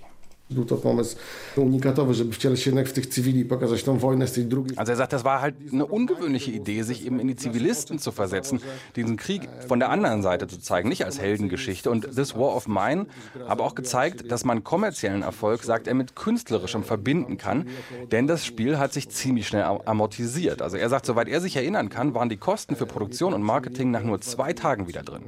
Also 4.77 4.91
er 4.91 4.95
sagt, 4.95 5.11
das 5.11 5.23
war 5.23 5.41
halt 5.41 5.55
eine 5.71 5.87
ungewöhnliche 5.87 6.51
Idee, 6.51 6.83
sich 6.83 7.03
eben 7.03 7.19
in 7.19 7.27
die 7.27 7.35
Zivilisten 7.35 7.97
zu 7.97 8.11
versetzen, 8.11 8.61
diesen 8.95 9.17
Krieg 9.17 9.49
von 9.67 9.79
der 9.79 9.89
anderen 9.89 10.21
Seite 10.21 10.45
zu 10.45 10.59
zeigen, 10.59 10.87
nicht 10.87 11.03
als 11.03 11.19
Heldengeschichte. 11.19 11.89
Und 11.89 12.15
This 12.15 12.35
War 12.35 12.55
of 12.55 12.67
Mine 12.67 13.07
aber 13.47 13.63
auch 13.63 13.73
gezeigt, 13.73 14.31
dass 14.31 14.45
man 14.45 14.63
kommerziellen 14.63 15.23
Erfolg, 15.23 15.63
sagt 15.63 15.87
er, 15.87 15.95
mit 15.95 16.15
künstlerischem 16.15 16.83
verbinden 16.83 17.37
kann, 17.37 17.67
denn 18.11 18.27
das 18.27 18.45
Spiel 18.45 18.77
hat 18.77 18.93
sich 18.93 19.09
ziemlich 19.09 19.47
schnell 19.47 19.63
amortisiert. 19.63 20.61
Also 20.61 20.77
er 20.77 20.89
sagt, 20.89 21.07
soweit 21.07 21.27
er 21.27 21.41
sich 21.41 21.55
erinnern 21.55 21.89
kann, 21.89 22.13
waren 22.13 22.29
die 22.29 22.37
Kosten 22.37 22.75
für 22.75 22.85
Produktion 22.85 23.33
und 23.33 23.41
Marketing 23.41 23.89
nach 23.89 24.03
nur 24.03 24.21
zwei 24.21 24.53
Tagen 24.53 24.87
wieder 24.87 25.01
drin. 25.01 25.23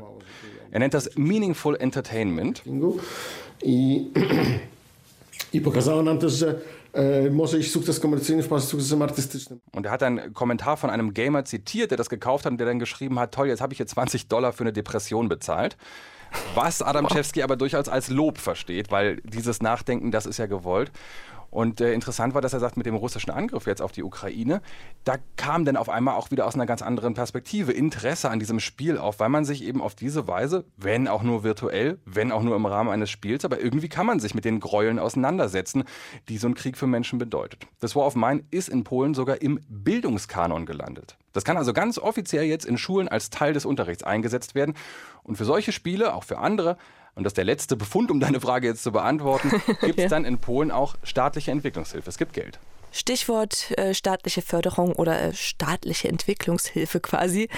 Er 0.71 0.79
nennt 0.79 0.93
das 0.93 1.09
Meaningful 1.15 1.75
Entertainment. 1.75 2.61
Artystycznym. 9.01 9.61
Und 9.73 9.85
er 9.85 9.91
hat 9.91 10.03
einen 10.03 10.33
Kommentar 10.33 10.77
von 10.77 10.89
einem 10.89 11.13
Gamer 11.13 11.45
zitiert, 11.45 11.91
der 11.91 11.97
das 11.97 12.09
gekauft 12.09 12.45
hat 12.45 12.51
und 12.51 12.57
der 12.57 12.67
dann 12.67 12.79
geschrieben 12.79 13.19
hat, 13.19 13.33
toll, 13.33 13.47
jetzt 13.47 13.61
habe 13.61 13.73
ich 13.73 13.77
hier 13.77 13.87
20 13.87 14.27
Dollar 14.27 14.51
für 14.51 14.63
eine 14.63 14.73
Depression 14.73 15.29
bezahlt. 15.29 15.77
Was 16.55 16.81
Adamczewski 16.81 17.41
aber 17.41 17.55
durchaus 17.55 17.87
als 17.87 18.09
Lob 18.09 18.37
versteht, 18.37 18.91
weil 18.91 19.17
dieses 19.23 19.61
Nachdenken, 19.61 20.11
das 20.11 20.25
ist 20.25 20.37
ja 20.37 20.45
gewollt. 20.45 20.91
Und 21.49 21.81
äh, 21.81 21.93
interessant 21.93 22.33
war, 22.33 22.41
dass 22.41 22.53
er 22.53 22.59
sagt, 22.59 22.77
mit 22.77 22.85
dem 22.85 22.95
russischen 22.95 23.31
Angriff 23.31 23.67
jetzt 23.67 23.81
auf 23.81 23.91
die 23.91 24.03
Ukraine, 24.03 24.61
da 25.03 25.15
kam 25.37 25.65
dann 25.65 25.77
auf 25.77 25.89
einmal 25.89 26.15
auch 26.15 26.31
wieder 26.31 26.45
aus 26.45 26.55
einer 26.55 26.65
ganz 26.65 26.81
anderen 26.81 27.13
Perspektive 27.13 27.71
Interesse 27.71 28.29
an 28.29 28.39
diesem 28.39 28.59
Spiel 28.59 28.97
auf, 28.97 29.19
weil 29.19 29.29
man 29.29 29.45
sich 29.45 29.63
eben 29.63 29.81
auf 29.81 29.95
diese 29.95 30.27
Weise, 30.27 30.65
wenn 30.75 31.07
auch 31.07 31.23
nur 31.23 31.43
virtuell, 31.43 31.99
wenn 32.05 32.31
auch 32.31 32.43
nur 32.43 32.55
im 32.55 32.65
Rahmen 32.65 32.89
eines 32.89 33.09
Spiels, 33.09 33.45
aber 33.45 33.59
irgendwie 33.59 33.89
kann 33.89 34.05
man 34.05 34.19
sich 34.19 34.35
mit 34.35 34.45
den 34.45 34.59
Gräueln 34.59 34.99
auseinandersetzen, 34.99 35.83
die 36.29 36.37
so 36.37 36.47
ein 36.47 36.55
Krieg 36.55 36.77
für 36.77 36.87
Menschen 36.87 37.19
bedeutet. 37.19 37.65
Das 37.79 37.95
War 37.95 38.05
of 38.05 38.15
Mine 38.15 38.43
ist 38.51 38.69
in 38.69 38.83
Polen 38.83 39.13
sogar 39.13 39.41
im 39.41 39.59
Bildungskanon 39.69 40.65
gelandet. 40.65 41.17
Das 41.33 41.43
kann 41.43 41.57
also 41.57 41.71
ganz 41.71 41.99
offiziell 41.99 42.45
jetzt 42.45 42.65
in 42.65 42.77
Schulen 42.77 43.07
als 43.07 43.29
Teil 43.29 43.53
des 43.53 43.65
Unterrichts 43.65 44.03
eingesetzt 44.03 44.55
werden. 44.55 44.73
Und 45.23 45.35
für 45.35 45.45
solche 45.45 45.71
Spiele, 45.71 46.15
auch 46.15 46.23
für 46.23 46.39
andere, 46.39 46.77
und 47.17 47.23
das 47.23 47.31
ist 47.31 47.37
der 47.37 47.45
letzte 47.45 47.75
Befund, 47.75 48.11
um 48.11 48.19
deine 48.19 48.39
Frage 48.39 48.67
jetzt 48.67 48.83
zu 48.83 48.91
beantworten, 48.91 49.49
gibt 49.81 49.97
es 49.97 50.03
ja. 50.03 50.07
dann 50.07 50.23
in 50.23 50.37
Polen 50.37 50.69
auch 50.69 50.95
staatliche 51.01 51.49
Entwicklungshilfe. 51.49 52.07
Es 52.07 52.17
gibt 52.17 52.33
Geld. 52.33 52.59
Stichwort 52.91 53.71
äh, 53.77 53.95
staatliche 53.95 54.43
Förderung 54.43 54.93
oder 54.93 55.19
äh, 55.19 55.33
staatliche 55.33 56.09
Entwicklungshilfe 56.09 56.99
quasi. 56.99 57.49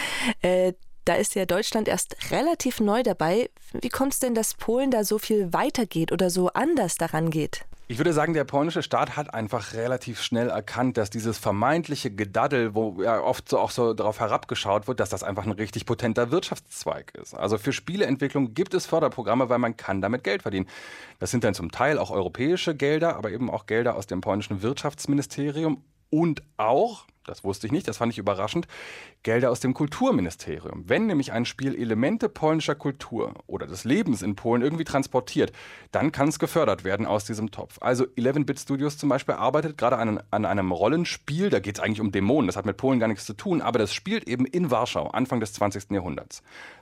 Äh, 0.41 0.73
da 1.03 1.15
ist 1.15 1.35
ja 1.35 1.45
Deutschland 1.45 1.87
erst 1.89 2.15
relativ 2.31 2.79
neu 2.79 3.03
dabei. 3.03 3.49
Wie 3.73 3.89
kommt 3.89 4.13
es 4.13 4.19
denn, 4.19 4.33
dass 4.33 4.53
Polen 4.53 4.91
da 4.91 5.03
so 5.03 5.17
viel 5.17 5.51
weitergeht 5.51 6.11
oder 6.11 6.29
so 6.29 6.47
anders 6.49 6.95
daran 6.95 7.29
geht? 7.29 7.65
Ich 7.91 7.97
würde 7.97 8.13
sagen, 8.13 8.35
der 8.35 8.43
polnische 8.43 8.83
Staat 8.83 9.17
hat 9.17 9.33
einfach 9.33 9.73
relativ 9.73 10.21
schnell 10.21 10.49
erkannt, 10.49 10.95
dass 10.97 11.09
dieses 11.09 11.39
vermeintliche 11.39 12.11
Gedaddel, 12.11 12.75
wo 12.75 13.01
ja 13.01 13.19
oft 13.19 13.49
so 13.49 13.57
auch 13.57 13.71
so 13.71 13.95
darauf 13.95 14.19
herabgeschaut 14.19 14.87
wird, 14.87 14.99
dass 14.99 15.09
das 15.09 15.23
einfach 15.23 15.43
ein 15.43 15.53
richtig 15.53 15.87
potenter 15.87 16.29
Wirtschaftszweig 16.29 17.15
ist. 17.19 17.33
Also 17.33 17.57
für 17.57 17.73
Spieleentwicklung 17.73 18.53
gibt 18.53 18.75
es 18.75 18.85
Förderprogramme, 18.85 19.49
weil 19.49 19.57
man 19.57 19.75
kann 19.75 20.01
damit 20.01 20.23
Geld 20.23 20.43
verdienen. 20.43 20.67
Das 21.17 21.31
sind 21.31 21.43
dann 21.43 21.55
zum 21.55 21.71
Teil 21.71 21.97
auch 21.97 22.11
europäische 22.11 22.75
Gelder, 22.75 23.15
aber 23.15 23.31
eben 23.31 23.49
auch 23.49 23.65
Gelder 23.65 23.95
aus 23.95 24.05
dem 24.05 24.21
polnischen 24.21 24.61
Wirtschaftsministerium 24.61 25.83
und 26.11 26.43
auch 26.57 27.07
das 27.29 27.43
wusste 27.43 27.67
ich 27.67 27.71
nicht, 27.71 27.87
das 27.87 27.97
fand 27.97 28.11
ich 28.11 28.17
überraschend, 28.17 28.67
Gelder 29.23 29.51
aus 29.51 29.59
dem 29.59 29.73
Kulturministerium. 29.73 30.83
Wenn 30.87 31.07
nämlich 31.07 31.31
ein 31.31 31.45
Spiel 31.45 31.75
Elemente 31.75 32.29
polnischer 32.29 32.75
Kultur 32.75 33.33
oder 33.47 33.67
des 33.67 33.83
Lebens 33.83 34.21
in 34.21 34.35
Polen 34.35 34.61
irgendwie 34.61 34.83
transportiert, 34.83 35.51
dann 35.91 36.11
kann 36.11 36.29
es 36.29 36.39
gefördert 36.39 36.83
werden 36.83 37.05
aus 37.05 37.25
diesem 37.25 37.51
Topf. 37.51 37.77
Also 37.81 38.05
11-Bit 38.05 38.59
Studios 38.59 38.97
zum 38.97 39.09
Beispiel 39.09 39.35
arbeitet 39.35 39.77
gerade 39.77 39.97
an, 39.97 40.21
an 40.31 40.45
einem 40.45 40.71
Rollenspiel, 40.71 41.49
da 41.49 41.59
geht 41.59 41.77
es 41.77 41.83
eigentlich 41.83 42.01
um 42.01 42.11
Dämonen, 42.11 42.47
das 42.47 42.55
hat 42.55 42.65
mit 42.65 42.77
Polen 42.77 42.99
gar 42.99 43.07
nichts 43.07 43.25
zu 43.25 43.33
tun, 43.33 43.61
aber 43.61 43.79
das 43.79 43.93
spielt 43.93 44.27
eben 44.27 44.45
in 44.45 44.71
Warschau, 44.71 45.07
Anfang 45.07 45.39
des 45.39 45.53
20. 45.53 45.91
Jahrhunderts. 45.91 46.41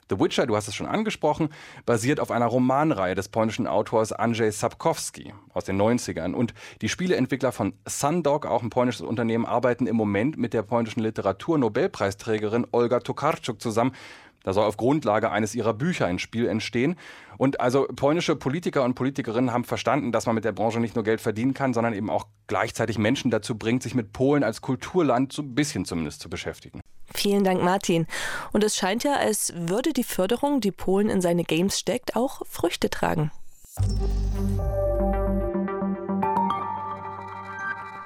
The 0.09 0.19
Witcher, 0.19 0.47
du 0.47 0.55
hast 0.55 0.69
es 0.69 0.75
schon 0.75 0.87
angesprochen, 0.87 1.49
basiert 1.85 2.21
auf 2.21 2.31
einer 2.31 2.45
Romanreihe 2.45 3.13
des 3.13 3.27
polnischen 3.27 3.67
Autors 3.67 4.13
Andrzej 4.13 4.51
Sapkowski 4.51 5.33
aus 5.53 5.65
den 5.65 5.81
90ern. 5.81 6.33
Und 6.33 6.53
die 6.81 6.87
Spieleentwickler 6.87 7.51
von 7.51 7.73
Sundog, 7.85 8.45
auch 8.45 8.63
ein 8.63 8.69
polnisches 8.69 9.01
Unternehmen, 9.01 9.45
arbeiten 9.45 9.85
im 9.85 9.97
Moment 9.97 10.37
mit 10.37 10.53
der 10.53 10.61
polnischen 10.61 11.01
Literatur-Nobelpreisträgerin 11.01 12.67
Olga 12.71 13.01
Tokarczuk 13.01 13.61
zusammen. 13.61 13.91
Da 14.43 14.53
soll 14.53 14.63
auf 14.63 14.77
Grundlage 14.77 15.29
eines 15.29 15.55
ihrer 15.55 15.73
Bücher 15.73 16.05
ein 16.05 16.19
Spiel 16.19 16.47
entstehen. 16.47 16.95
Und 17.37 17.59
also 17.59 17.85
polnische 17.93 18.37
Politiker 18.37 18.85
und 18.85 18.93
Politikerinnen 18.93 19.51
haben 19.51 19.65
verstanden, 19.65 20.13
dass 20.13 20.25
man 20.25 20.35
mit 20.35 20.45
der 20.45 20.53
Branche 20.53 20.79
nicht 20.79 20.95
nur 20.95 21.03
Geld 21.03 21.19
verdienen 21.19 21.53
kann, 21.53 21.73
sondern 21.73 21.93
eben 21.93 22.09
auch 22.09 22.27
gleichzeitig 22.47 22.97
Menschen 22.97 23.29
dazu 23.29 23.57
bringt, 23.57 23.83
sich 23.83 23.93
mit 23.93 24.13
Polen 24.13 24.45
als 24.45 24.61
Kulturland 24.61 25.33
so 25.33 25.41
ein 25.41 25.53
bisschen 25.53 25.83
zumindest 25.83 26.21
zu 26.21 26.29
beschäftigen. 26.29 26.79
Vielen 27.13 27.43
Dank, 27.43 27.61
Martin. 27.61 28.07
Und 28.51 28.63
es 28.63 28.75
scheint 28.75 29.03
ja, 29.03 29.13
als 29.15 29.53
würde 29.55 29.93
die 29.93 30.03
Förderung, 30.03 30.61
die 30.61 30.71
Polen 30.71 31.09
in 31.09 31.21
seine 31.21 31.43
Games 31.43 31.79
steckt, 31.79 32.15
auch 32.15 32.41
Früchte 32.47 32.89
tragen. 32.89 33.31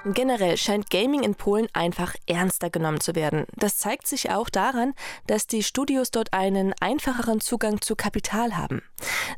Generell 0.04 0.56
scheint 0.56 0.90
Gaming 0.90 1.22
in 1.22 1.36
Polen 1.36 1.68
einfach 1.74 2.16
ernster 2.26 2.70
genommen 2.70 3.00
zu 3.00 3.14
werden. 3.14 3.46
Das 3.54 3.78
zeigt 3.78 4.08
sich 4.08 4.30
auch 4.30 4.50
daran, 4.50 4.94
dass 5.28 5.46
die 5.46 5.62
Studios 5.62 6.10
dort 6.10 6.32
einen 6.32 6.74
einfacheren 6.80 7.40
Zugang 7.40 7.80
zu 7.80 7.94
Kapital 7.94 8.56
haben. 8.56 8.82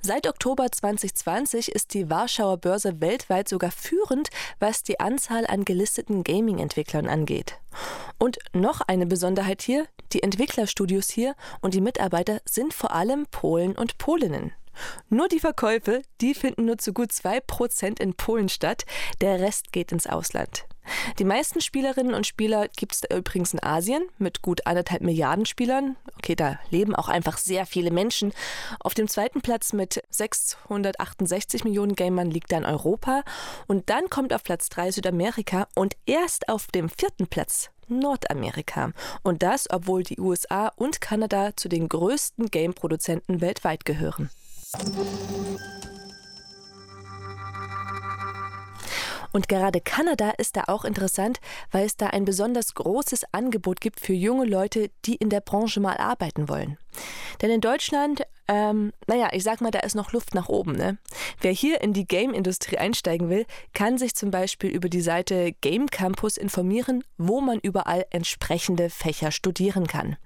Seit 0.01 0.27
Oktober 0.27 0.73
2020 0.73 1.71
ist 1.71 1.93
die 1.93 2.09
Warschauer 2.09 2.57
Börse 2.57 3.03
weltweit 3.03 3.47
sogar 3.49 3.73
führend, 3.73 4.31
was 4.59 4.83
die 4.83 5.01
Anzahl 5.01 5.47
an 5.47 5.67
gelisteten 5.67 6.25
Gaming-Entwicklern 6.25 7.09
angeht. 7.09 7.59
Und 8.19 8.39
noch 8.55 8.81
eine 8.81 9.07
Besonderheit 9.07 9.61
hier, 9.61 9.87
die 10.15 10.23
Entwicklerstudios 10.23 11.11
hier 11.11 11.35
und 11.61 11.75
die 11.75 11.83
Mitarbeiter 11.83 12.41
sind 12.47 12.73
vor 12.73 12.93
allem 12.93 13.27
Polen 13.31 13.77
und 13.77 13.99
Polinnen. 13.99 14.53
Nur 15.09 15.29
die 15.29 15.41
Verkäufe, 15.41 16.03
die 16.21 16.35
finden 16.35 16.67
nur 16.67 16.79
zu 16.79 16.93
gut 16.93 17.11
2% 17.11 18.01
in 18.01 18.15
Polen 18.15 18.49
statt, 18.49 18.85
der 19.21 19.41
Rest 19.41 19.73
geht 19.73 19.93
ins 19.93 20.07
Ausland. 20.07 20.67
Die 21.19 21.25
meisten 21.25 21.61
Spielerinnen 21.61 22.15
und 22.15 22.27
Spieler 22.27 22.69
gibt 22.77 22.95
es 22.95 23.03
übrigens 23.11 23.55
in 23.55 23.63
Asien 23.63 24.05
mit 24.19 24.43
gut 24.43 24.67
anderthalb 24.67 25.03
Milliarden 25.03 25.47
Spielern. 25.47 25.97
Okay, 26.19 26.35
da 26.35 26.59
leben 26.71 26.95
auch 26.95 27.09
einfach 27.09 27.39
sehr 27.39 27.67
viele 27.67 27.91
Menschen. 27.91 28.33
Auf 28.81 28.95
dem 28.95 29.09
zweiten 29.09 29.41
Platz 29.41 29.73
mit 29.73 30.03
668 30.11 31.65
Millionen 31.65 31.95
Gamern 31.95 32.31
liegt 32.31 32.53
dann 32.53 32.65
Europa. 32.65 33.23
Und 33.67 33.89
dann 33.89 34.11
kommt 34.11 34.33
auf 34.33 34.45
Platz 34.45 34.69
3 34.69 34.93
Südamerika 34.93 35.69
und 35.75 35.97
erst 36.07 36.49
auf 36.49 36.67
dem 36.67 36.89
vierten 36.89 37.27
Platz 37.27 37.71
Nordamerika. 37.89 38.93
Und 39.23 39.43
das, 39.43 39.71
obwohl 39.71 40.03
die 40.03 40.19
USA 40.19 40.69
und 40.69 41.01
Kanada 41.01 41.57
zu 41.57 41.69
den 41.69 41.89
größten 41.89 42.51
Game-Produzenten 42.51 43.41
weltweit 43.41 43.85
gehören. 43.85 44.31
Und 49.33 49.49
gerade 49.49 49.81
Kanada 49.81 50.31
ist 50.39 50.57
da 50.57 50.65
auch 50.69 50.85
interessant, 50.85 51.41
weil 51.73 51.87
es 51.87 51.97
da 51.97 52.07
ein 52.07 52.25
besonders 52.25 52.75
großes 52.75 53.25
Angebot 53.33 53.81
gibt 53.81 53.99
für 53.99 54.13
junge 54.13 54.45
Leute, 54.45 54.91
die 55.07 55.17
in 55.17 55.29
der 55.29 55.41
Branche 55.41 55.81
mal 55.81 55.97
arbeiten 55.97 56.49
wollen. 56.49 56.79
Denn 57.43 57.51
in 57.51 57.61
Deutschland 57.61 58.25
ähm, 58.47 58.93
naja, 59.07 59.29
ich 59.33 59.43
sag 59.43 59.61
mal, 59.61 59.71
da 59.71 59.81
ist 59.81 59.95
noch 59.95 60.13
Luft 60.13 60.35
nach 60.35 60.49
oben. 60.49 60.73
Ne? 60.73 60.99
Wer 61.41 61.53
hier 61.53 61.81
in 61.81 61.95
die 61.95 62.07
Game-Industrie 62.07 62.77
einsteigen 62.77 63.31
will, 63.31 63.47
kann 63.73 63.97
sich 63.97 64.15
zum 64.15 64.31
Beispiel 64.31 64.71
über 64.71 64.89
die 64.89 65.01
Seite 65.01 65.53
Game 65.61 65.87
Campus 65.89 66.37
informieren, 66.37 67.05
wo 67.17 67.41
man 67.41 67.59
überall 67.59 68.05
entsprechende 68.11 68.91
Fächer 68.91 69.31
studieren 69.31 69.87
kann. 69.87 70.17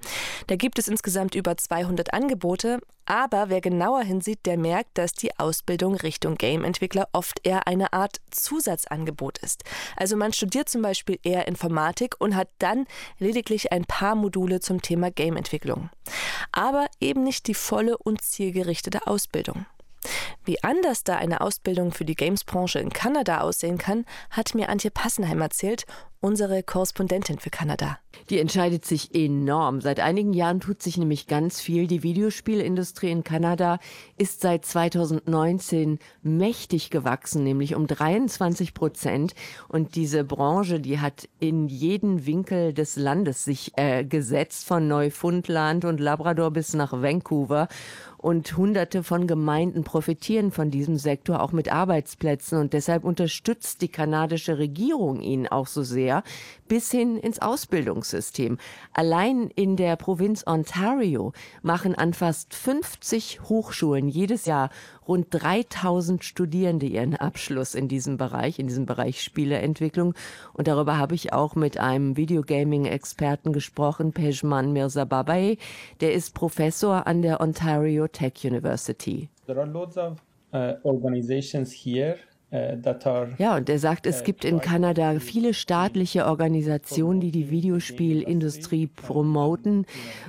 Da 0.49 0.57
gibt 0.57 0.79
es 0.79 0.89
insgesamt 0.89 1.37
über 1.37 1.57
200 1.57 2.13
Angebote, 2.13 2.81
aber 3.07 3.49
wer 3.49 3.63
genauer 3.63 4.03
hinsieht, 4.03 4.45
der 4.45 4.59
merkt, 4.59 4.99
dass 4.99 5.13
die 5.13 5.39
Ausbildung 5.39 5.95
Richtung 5.95 6.35
Game-Entwickler 6.35 7.09
oft 7.13 7.41
eher 7.43 7.67
eine 7.67 7.95
Art 7.95 8.19
Zusatzangebot 8.31 9.39
ist. 9.39 9.65
Also 9.97 10.15
man 10.17 10.35
studiert 10.35 10.69
zum 10.69 10.83
Beispiel 10.83 11.19
eher 11.23 11.49
Informatik 11.49 12.17
und 12.19 12.37
hat 12.37 12.49
dann 12.59 12.87
lediglich 13.19 13.73
ein 13.73 13.87
paar 13.87 14.15
Module 14.15 14.61
zum 14.61 14.83
Thema 14.83 15.11
Game-Entwicklung. 15.11 15.89
Aber 16.59 16.89
eben 16.99 17.23
nicht 17.23 17.47
die 17.47 17.55
volle 17.55 17.97
und 17.97 18.21
zielgerichtete 18.21 19.07
Ausbildung. 19.07 19.65
Wie 20.49 20.65
anders 20.65 21.05
da 21.05 21.17
eine 21.17 21.43
Ausbildung 21.43 21.93
für 21.93 22.07
die 22.07 22.15
Games-Branche 22.15 22.79
in 22.79 22.89
Kanada 22.89 23.43
aussehen 23.43 23.77
kann, 23.77 24.07
hat 24.31 24.55
mir 24.55 24.71
Antje 24.71 24.91
Passenheim 24.91 25.43
erzählt 25.43 25.85
unsere 26.21 26.63
Korrespondentin 26.63 27.39
für 27.39 27.51
Kanada. 27.51 27.99
Die 28.31 28.41
entscheidet 28.41 28.85
sich 28.85 29.15
enorm. 29.15 29.81
Seit 29.81 30.01
einigen 30.01 30.33
Jahren 30.33 30.59
tut 30.59 30.83
sich 30.83 30.97
nämlich 30.99 31.29
ganz 31.29 31.61
viel. 31.61 31.87
Die 31.87 32.03
Videospielindustrie 32.03 33.11
in 33.11 33.23
Kanada 33.23 33.79
ist 34.17 34.41
seit 34.41 34.65
2019 34.65 36.01
mächtig 36.23 36.91
gewachsen, 36.91 37.45
nämlich 37.45 37.77
um 37.77 37.87
23 37.87 38.75
Prozent. 38.75 39.35
Und 39.69 39.95
diese 39.95 40.25
Branche, 40.25 40.81
die 40.81 40.99
hat 40.99 41.29
in 41.39 41.69
jeden 41.69 42.27
Winkel 42.27 42.73
des 42.73 42.97
Landes 42.97 43.45
sich 43.45 43.73
äh, 43.77 44.05
gesetzt, 44.05 44.67
von 44.67 44.89
Neufundland 44.89 45.85
und 45.85 46.01
Labrador 46.01 46.51
bis 46.51 46.75
nach 46.75 46.93
Vancouver. 46.93 47.69
Und 48.19 48.57
hunderte 48.57 49.05
von 49.05 49.29
Gemeinden 49.29 49.85
profitieren 49.85 50.51
von 50.51 50.73
diesem 50.73 50.97
Sektor 50.97 51.41
auch 51.41 51.53
mit 51.53 51.73
Arbeitsplätzen. 51.73 52.59
Und 52.59 52.73
deshalb 52.73 53.05
unterstützt 53.05 53.81
die 53.81 53.89
kanadische 53.89 54.59
Regierung 54.59 55.21
ihn 55.21 55.47
auch 55.47 55.69
so 55.69 55.85
sehr 55.85 56.25
bis 56.69 56.91
hin 56.91 57.17
ins 57.19 57.41
Ausbildungssystem. 57.41 58.59
Allein 58.93 59.51
in 59.55 59.77
der 59.77 59.97
Provinz 59.97 60.47
Ontario 60.47 61.33
machen 61.63 61.95
an 61.95 62.13
fast 62.13 62.55
50 62.55 63.41
Hochschulen 63.49 64.09
jedes 64.09 64.47
Jahr 64.47 64.71
rund 65.07 65.29
3000 65.31 66.23
Studierende 66.23 66.87
ihren 66.87 67.17
Abschluss 67.17 67.75
in 67.75 67.89
diesem 67.89 68.19
Bereich, 68.19 68.59
in 68.59 68.67
diesem 68.67 68.87
Bereich 68.87 69.23
Spieleentwicklung. 69.23 70.15
Und 70.53 70.69
darüber 70.69 70.99
habe 70.99 71.15
ich 71.15 71.33
auch 71.33 71.55
mit 71.55 71.79
einem 71.79 72.17
Videogaming-Experten 72.17 73.53
gesprochen, 73.53 74.13
Pejman 74.13 74.73
Mirzababai. 74.73 75.57
Der 76.01 76.13
ist 76.13 76.35
Professor 76.35 77.07
an 77.07 77.23
der 77.23 77.41
Ontario 77.41 78.07
Tech 78.07 78.45
University. 78.45 79.29
There 79.47 79.59
are 79.59 79.69
loads 79.69 79.97
of 79.97 80.19
uh, 80.53 80.75
organizations 80.85 81.73
here 81.73 82.19
ja, 82.51 83.57
und 83.57 83.69
er 83.69 83.79
sagt, 83.79 84.07
es 84.07 84.23
äh, 84.23 84.25
gibt 84.25 84.47
in 84.47 84.61
Kanada 84.61 85.21
viele 85.21 85.53
staatliche 85.53 86.25
Organisationen, 86.25 87.21
die 87.21 87.31
die 87.31 87.51
Videospielindustrie 87.51 88.87
promoten, 88.87 89.85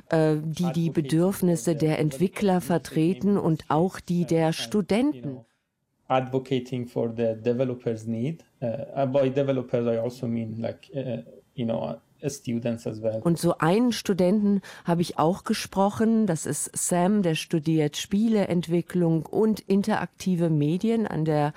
äh, 0.10 0.36
die 0.44 0.72
die 0.74 0.90
Bedürfnisse 0.90 1.76
der 1.76 1.98
Entwickler 2.00 2.60
vertreten 2.60 3.38
und 3.38 3.64
auch 3.70 4.02
die 4.02 4.26
der 4.26 4.52
Studenten. 4.52 5.46
Advocating 6.10 6.88
for 6.88 7.10
the 7.16 7.36
developers' 7.42 8.06
need. 8.06 8.44
Uh, 8.62 9.06
by 9.06 9.30
developers, 9.30 9.86
I 9.86 10.00
also 10.00 10.28
mean 10.28 10.58
like, 10.60 10.90
uh, 10.94 11.22
you 11.54 11.66
know, 11.66 11.96
Well. 12.22 13.22
Und 13.24 13.40
so 13.40 13.58
einen 13.60 13.94
Studenten 13.94 14.62
habe 14.84 15.02
ich 15.02 15.18
auch 15.18 15.46
gesprochen. 15.46 16.28
Das 16.28 16.46
ist 16.46 16.70
Sam, 16.76 17.22
der 17.22 17.36
studiert 17.36 17.96
Spieleentwicklung 17.96 19.26
und 19.26 19.62
interaktive 19.62 20.50
Medien 20.50 21.08
an 21.08 21.24
der 21.24 21.54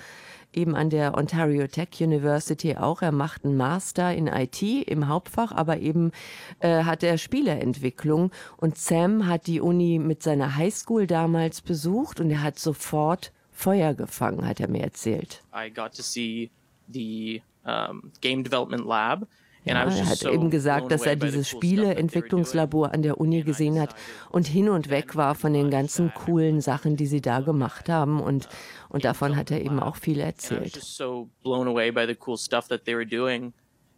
eben 0.52 0.74
an 0.74 0.90
der 0.90 1.16
Ontario 1.16 1.66
Tech 1.66 1.88
University 2.00 2.76
auch. 2.76 3.02
Er 3.02 3.12
macht 3.12 3.44
einen 3.44 3.56
Master 3.56 4.14
in 4.14 4.26
IT 4.26 4.62
im 4.62 5.08
Hauptfach, 5.08 5.52
aber 5.52 5.78
eben 5.78 6.12
äh, 6.60 6.84
hat 6.84 7.02
er 7.02 7.18
Spieleentwicklung. 7.18 8.30
Und 8.56 8.78
Sam 8.78 9.26
hat 9.26 9.46
die 9.46 9.60
Uni 9.60 9.98
mit 9.98 10.22
seiner 10.22 10.56
Highschool 10.56 11.06
damals 11.06 11.60
besucht 11.60 12.20
und 12.20 12.30
er 12.30 12.42
hat 12.42 12.58
sofort 12.58 13.32
Feuer 13.50 13.94
gefangen, 13.94 14.46
hat 14.46 14.60
er 14.60 14.68
mir 14.68 14.82
erzählt. 14.82 15.42
I 15.54 15.70
got 15.70 15.94
to 15.94 16.02
see 16.02 16.50
the 16.92 17.42
um, 17.64 18.10
Game 18.20 18.42
Development 18.42 18.84
Lab 18.84 19.26
ja, 19.64 19.84
er 19.84 20.06
hat 20.06 20.24
eben 20.24 20.50
gesagt, 20.50 20.90
dass 20.90 21.02
er 21.02 21.14
dieses 21.14 21.48
Spieleentwicklungslabor 21.48 22.92
an 22.92 23.02
der 23.02 23.20
Uni 23.20 23.42
gesehen 23.42 23.80
hat 23.80 23.94
und 24.30 24.46
hin 24.48 24.68
und 24.68 24.90
weg 24.90 25.14
war 25.14 25.34
von 25.34 25.52
den 25.52 25.70
ganzen 25.70 26.12
coolen 26.14 26.60
Sachen, 26.60 26.96
die 26.96 27.06
sie 27.06 27.20
da 27.20 27.40
gemacht 27.40 27.88
haben. 27.88 28.20
Und, 28.20 28.48
und 28.88 29.04
davon 29.04 29.36
hat 29.36 29.50
er 29.50 29.60
eben 29.60 29.78
auch 29.78 29.96
viel 29.96 30.20
erzählt. 30.20 30.80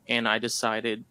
And 0.07 0.27
I 0.29 0.39
decided 0.39 1.03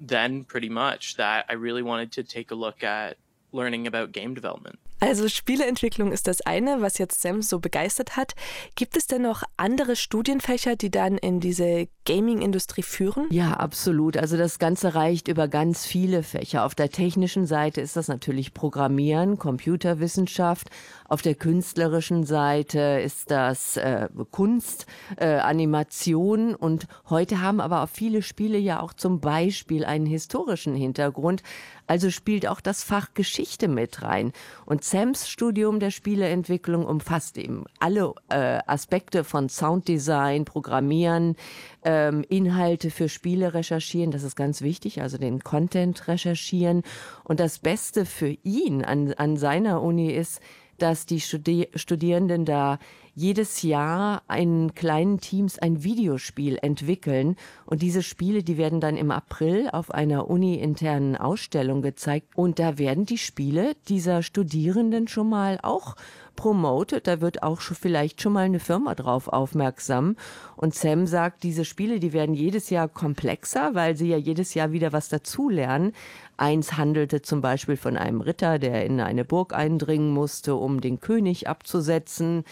then 0.00 0.44
pretty 0.44 0.68
much 0.68 1.14
that 1.16 1.44
I 1.48 1.54
really 1.54 1.82
wanted 1.84 2.10
to 2.14 2.24
take 2.24 2.50
a 2.50 2.56
look 2.56 2.82
at 2.82 3.16
learning 3.52 3.86
about 3.86 4.10
game 4.10 4.34
development. 4.34 4.80
Also 5.00 5.28
Spieleentwicklung 5.28 6.12
ist 6.12 6.26
das 6.26 6.42
eine, 6.42 6.82
was 6.82 6.98
jetzt 6.98 7.22
Sam 7.22 7.42
so 7.42 7.58
begeistert 7.58 8.16
hat. 8.16 8.34
Gibt 8.74 8.96
es 8.96 9.06
denn 9.06 9.22
noch 9.22 9.42
andere 9.56 9.96
Studienfächer, 9.96 10.76
die 10.76 10.90
dann 10.90 11.16
in 11.16 11.40
diese 11.40 11.88
Gaming-Industrie 12.04 12.82
führen? 12.82 13.26
Ja, 13.30 13.54
absolut. 13.54 14.16
Also 14.16 14.36
das 14.36 14.58
Ganze 14.58 14.94
reicht 14.94 15.28
über 15.28 15.48
ganz 15.48 15.86
viele 15.86 16.22
Fächer. 16.22 16.64
Auf 16.64 16.74
der 16.74 16.90
technischen 16.90 17.46
Seite 17.46 17.80
ist 17.80 17.96
das 17.96 18.08
natürlich 18.08 18.52
Programmieren, 18.52 19.38
Computerwissenschaft. 19.38 20.68
Auf 21.10 21.22
der 21.22 21.34
künstlerischen 21.34 22.22
Seite 22.22 23.00
ist 23.04 23.32
das 23.32 23.76
äh, 23.76 24.08
Kunst, 24.30 24.86
äh, 25.16 25.26
Animation. 25.26 26.54
Und 26.54 26.86
heute 27.08 27.40
haben 27.40 27.60
aber 27.60 27.82
auch 27.82 27.88
viele 27.88 28.22
Spiele 28.22 28.58
ja 28.58 28.80
auch 28.80 28.92
zum 28.92 29.18
Beispiel 29.18 29.84
einen 29.84 30.06
historischen 30.06 30.76
Hintergrund. 30.76 31.42
Also 31.88 32.10
spielt 32.10 32.46
auch 32.46 32.60
das 32.60 32.84
Fach 32.84 33.08
Geschichte 33.12 33.66
mit 33.66 34.02
rein. 34.02 34.30
Und 34.66 34.84
Sams 34.84 35.28
Studium 35.28 35.80
der 35.80 35.90
Spieleentwicklung 35.90 36.86
umfasst 36.86 37.38
eben 37.38 37.64
alle 37.80 38.14
äh, 38.28 38.60
Aspekte 38.68 39.24
von 39.24 39.48
Sounddesign, 39.48 40.44
Programmieren, 40.44 41.34
ähm, 41.82 42.24
Inhalte 42.28 42.92
für 42.92 43.08
Spiele 43.08 43.52
recherchieren. 43.52 44.12
Das 44.12 44.22
ist 44.22 44.36
ganz 44.36 44.62
wichtig, 44.62 45.02
also 45.02 45.18
den 45.18 45.42
Content 45.42 46.06
recherchieren. 46.06 46.84
Und 47.24 47.40
das 47.40 47.58
Beste 47.58 48.06
für 48.06 48.36
ihn 48.44 48.84
an, 48.84 49.12
an 49.14 49.36
seiner 49.36 49.82
Uni 49.82 50.12
ist, 50.12 50.40
dass 50.82 51.06
die 51.06 51.20
Studi 51.20 51.68
Studierenden 51.74 52.44
da 52.44 52.78
jedes 53.14 53.62
Jahr 53.62 54.22
in 54.34 54.74
kleinen 54.74 55.20
Teams 55.20 55.58
ein 55.58 55.84
Videospiel 55.84 56.58
entwickeln. 56.60 57.36
Und 57.66 57.82
diese 57.82 58.02
Spiele, 58.02 58.42
die 58.42 58.56
werden 58.56 58.80
dann 58.80 58.96
im 58.96 59.10
April 59.10 59.68
auf 59.70 59.90
einer 59.90 60.28
uni-internen 60.28 61.16
Ausstellung 61.16 61.82
gezeigt. 61.82 62.28
Und 62.34 62.58
da 62.58 62.78
werden 62.78 63.06
die 63.06 63.18
Spiele 63.18 63.74
dieser 63.88 64.22
Studierenden 64.22 65.08
schon 65.08 65.28
mal 65.28 65.58
auch 65.62 65.96
promotet. 66.36 67.06
Da 67.06 67.20
wird 67.20 67.42
auch 67.42 67.60
schon 67.60 67.76
vielleicht 67.76 68.22
schon 68.22 68.32
mal 68.32 68.46
eine 68.46 68.60
Firma 68.60 68.94
drauf 68.94 69.28
aufmerksam. 69.28 70.16
Und 70.56 70.74
Sam 70.74 71.06
sagt, 71.06 71.42
diese 71.42 71.64
Spiele, 71.64 72.00
die 72.00 72.12
werden 72.12 72.34
jedes 72.34 72.70
Jahr 72.70 72.88
komplexer, 72.88 73.74
weil 73.74 73.96
sie 73.96 74.08
ja 74.08 74.16
jedes 74.16 74.54
Jahr 74.54 74.72
wieder 74.72 74.92
was 74.92 75.10
dazulernen. 75.10 75.92
Eins 76.38 76.78
handelte 76.78 77.20
zum 77.20 77.42
Beispiel 77.42 77.76
von 77.76 77.98
einem 77.98 78.22
Ritter, 78.22 78.58
der 78.58 78.86
in 78.86 79.00
eine 79.00 79.26
Burg 79.26 79.52
eindringen 79.52 80.10
musste, 80.10 80.54
um 80.54 80.80
den 80.80 81.00
König 81.00 81.46
abzusetzen. 81.48 82.44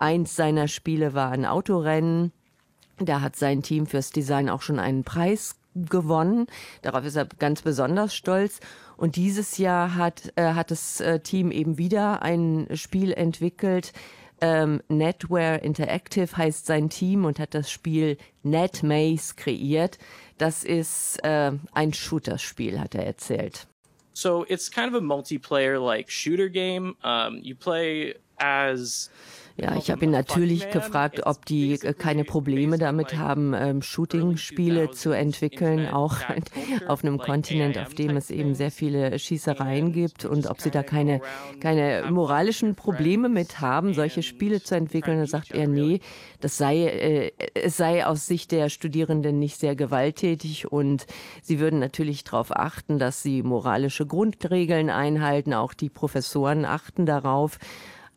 Eins 0.00 0.34
seiner 0.34 0.66
Spiele 0.66 1.14
war 1.14 1.30
ein 1.30 1.44
Autorennen. 1.44 2.32
Da 2.98 3.20
hat 3.20 3.36
sein 3.36 3.62
Team 3.62 3.86
fürs 3.86 4.10
Design 4.10 4.48
auch 4.48 4.62
schon 4.62 4.78
einen 4.78 5.04
Preis 5.04 5.56
gewonnen. 5.74 6.46
Darauf 6.82 7.04
ist 7.04 7.16
er 7.16 7.26
ganz 7.26 7.62
besonders 7.62 8.14
stolz. 8.14 8.60
Und 8.96 9.16
dieses 9.16 9.58
Jahr 9.58 9.94
hat, 9.94 10.32
äh, 10.36 10.54
hat 10.54 10.70
das 10.70 11.00
äh, 11.00 11.20
Team 11.20 11.50
eben 11.50 11.78
wieder 11.78 12.22
ein 12.22 12.66
Spiel 12.74 13.12
entwickelt. 13.12 13.92
Ähm, 14.40 14.82
Netware 14.88 15.58
Interactive 15.58 16.34
heißt 16.34 16.64
sein 16.64 16.88
Team 16.88 17.26
und 17.26 17.38
hat 17.38 17.54
das 17.54 17.70
Spiel 17.70 18.16
NetMaze 18.42 19.34
kreiert. 19.36 19.98
Das 20.38 20.64
ist 20.64 21.22
äh, 21.22 21.52
ein 21.72 21.92
Shooter-Spiel, 21.92 22.80
hat 22.80 22.94
er 22.94 23.04
erzählt. 23.04 23.66
So 24.14 24.44
it's 24.48 24.70
kind 24.70 24.88
of 24.88 24.94
a 24.94 25.04
multiplayer 25.04 25.78
like 25.78 26.10
shooter 26.10 26.48
game. 26.48 26.96
Um, 27.04 27.40
you 27.42 27.54
play 27.54 28.14
as 28.38 29.10
ja, 29.56 29.76
ich 29.76 29.90
habe 29.90 30.04
ihn 30.04 30.10
natürlich 30.10 30.70
gefragt, 30.70 31.26
ob 31.26 31.44
die 31.44 31.72
äh, 31.74 31.92
keine 31.92 32.24
Probleme 32.24 32.78
damit 32.78 33.16
haben, 33.16 33.52
ähm, 33.54 33.82
Shooting-Spiele 33.82 34.90
zu 34.90 35.10
entwickeln, 35.10 35.88
auch 35.88 36.16
auf 36.86 37.04
einem 37.04 37.18
Kontinent, 37.18 37.78
auf 37.78 37.94
dem 37.94 38.16
es 38.16 38.30
eben 38.30 38.54
sehr 38.54 38.70
viele 38.70 39.18
Schießereien 39.18 39.92
gibt 39.92 40.24
und 40.24 40.46
ob 40.46 40.60
sie 40.60 40.70
da 40.70 40.82
keine, 40.82 41.20
keine 41.60 42.10
moralischen 42.10 42.74
Probleme 42.74 43.28
mit 43.28 43.60
haben, 43.60 43.92
solche 43.94 44.22
Spiele 44.22 44.62
zu 44.62 44.76
entwickeln. 44.76 45.18
Da 45.18 45.26
sagt 45.26 45.52
er, 45.52 45.68
nee, 45.68 46.00
das 46.40 46.56
sei, 46.56 46.86
äh, 46.86 47.32
es 47.54 47.76
sei 47.76 48.06
aus 48.06 48.26
Sicht 48.26 48.52
der 48.52 48.68
Studierenden 48.68 49.38
nicht 49.38 49.58
sehr 49.58 49.76
gewalttätig 49.76 50.70
und 50.70 51.06
sie 51.42 51.60
würden 51.60 51.80
natürlich 51.80 52.24
darauf 52.24 52.54
achten, 52.54 52.98
dass 52.98 53.22
sie 53.22 53.42
moralische 53.42 54.06
Grundregeln 54.06 54.90
einhalten. 54.90 55.54
Auch 55.54 55.74
die 55.74 55.90
Professoren 55.90 56.64
achten 56.64 57.04
darauf. 57.04 57.58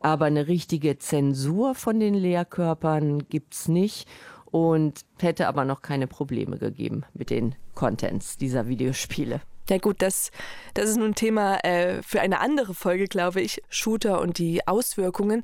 Aber 0.04 0.26
eine 0.26 0.48
richtige 0.48 1.00
Zensur 1.00 1.76
von 1.76 2.00
den 2.00 2.14
Lehrkörpern 2.14 3.28
gibt's 3.30 3.70
nicht 3.70 4.08
und 4.46 5.06
hätte 5.20 5.48
aber 5.48 5.64
noch 5.66 5.82
keine 5.82 6.08
Probleme 6.08 6.58
gegeben 6.60 7.06
mit 7.14 7.30
den 7.30 7.56
Contents 7.74 8.38
dieser 8.38 8.68
Videospiele. 8.68 9.42
Ja 9.70 9.78
gut, 9.78 10.02
das, 10.02 10.32
das 10.74 10.90
ist 10.90 10.98
nun 10.98 11.12
ein 11.12 11.16
Thema 11.16 11.64
äh, 11.64 12.02
für 12.04 12.20
eine 12.20 12.42
andere 12.42 12.74
Folge, 12.74 13.06
glaube 13.06 13.42
ich, 13.42 13.62
Shooter 13.70 14.20
und 14.20 14.38
die 14.38 14.68
Auswirkungen. 14.68 15.44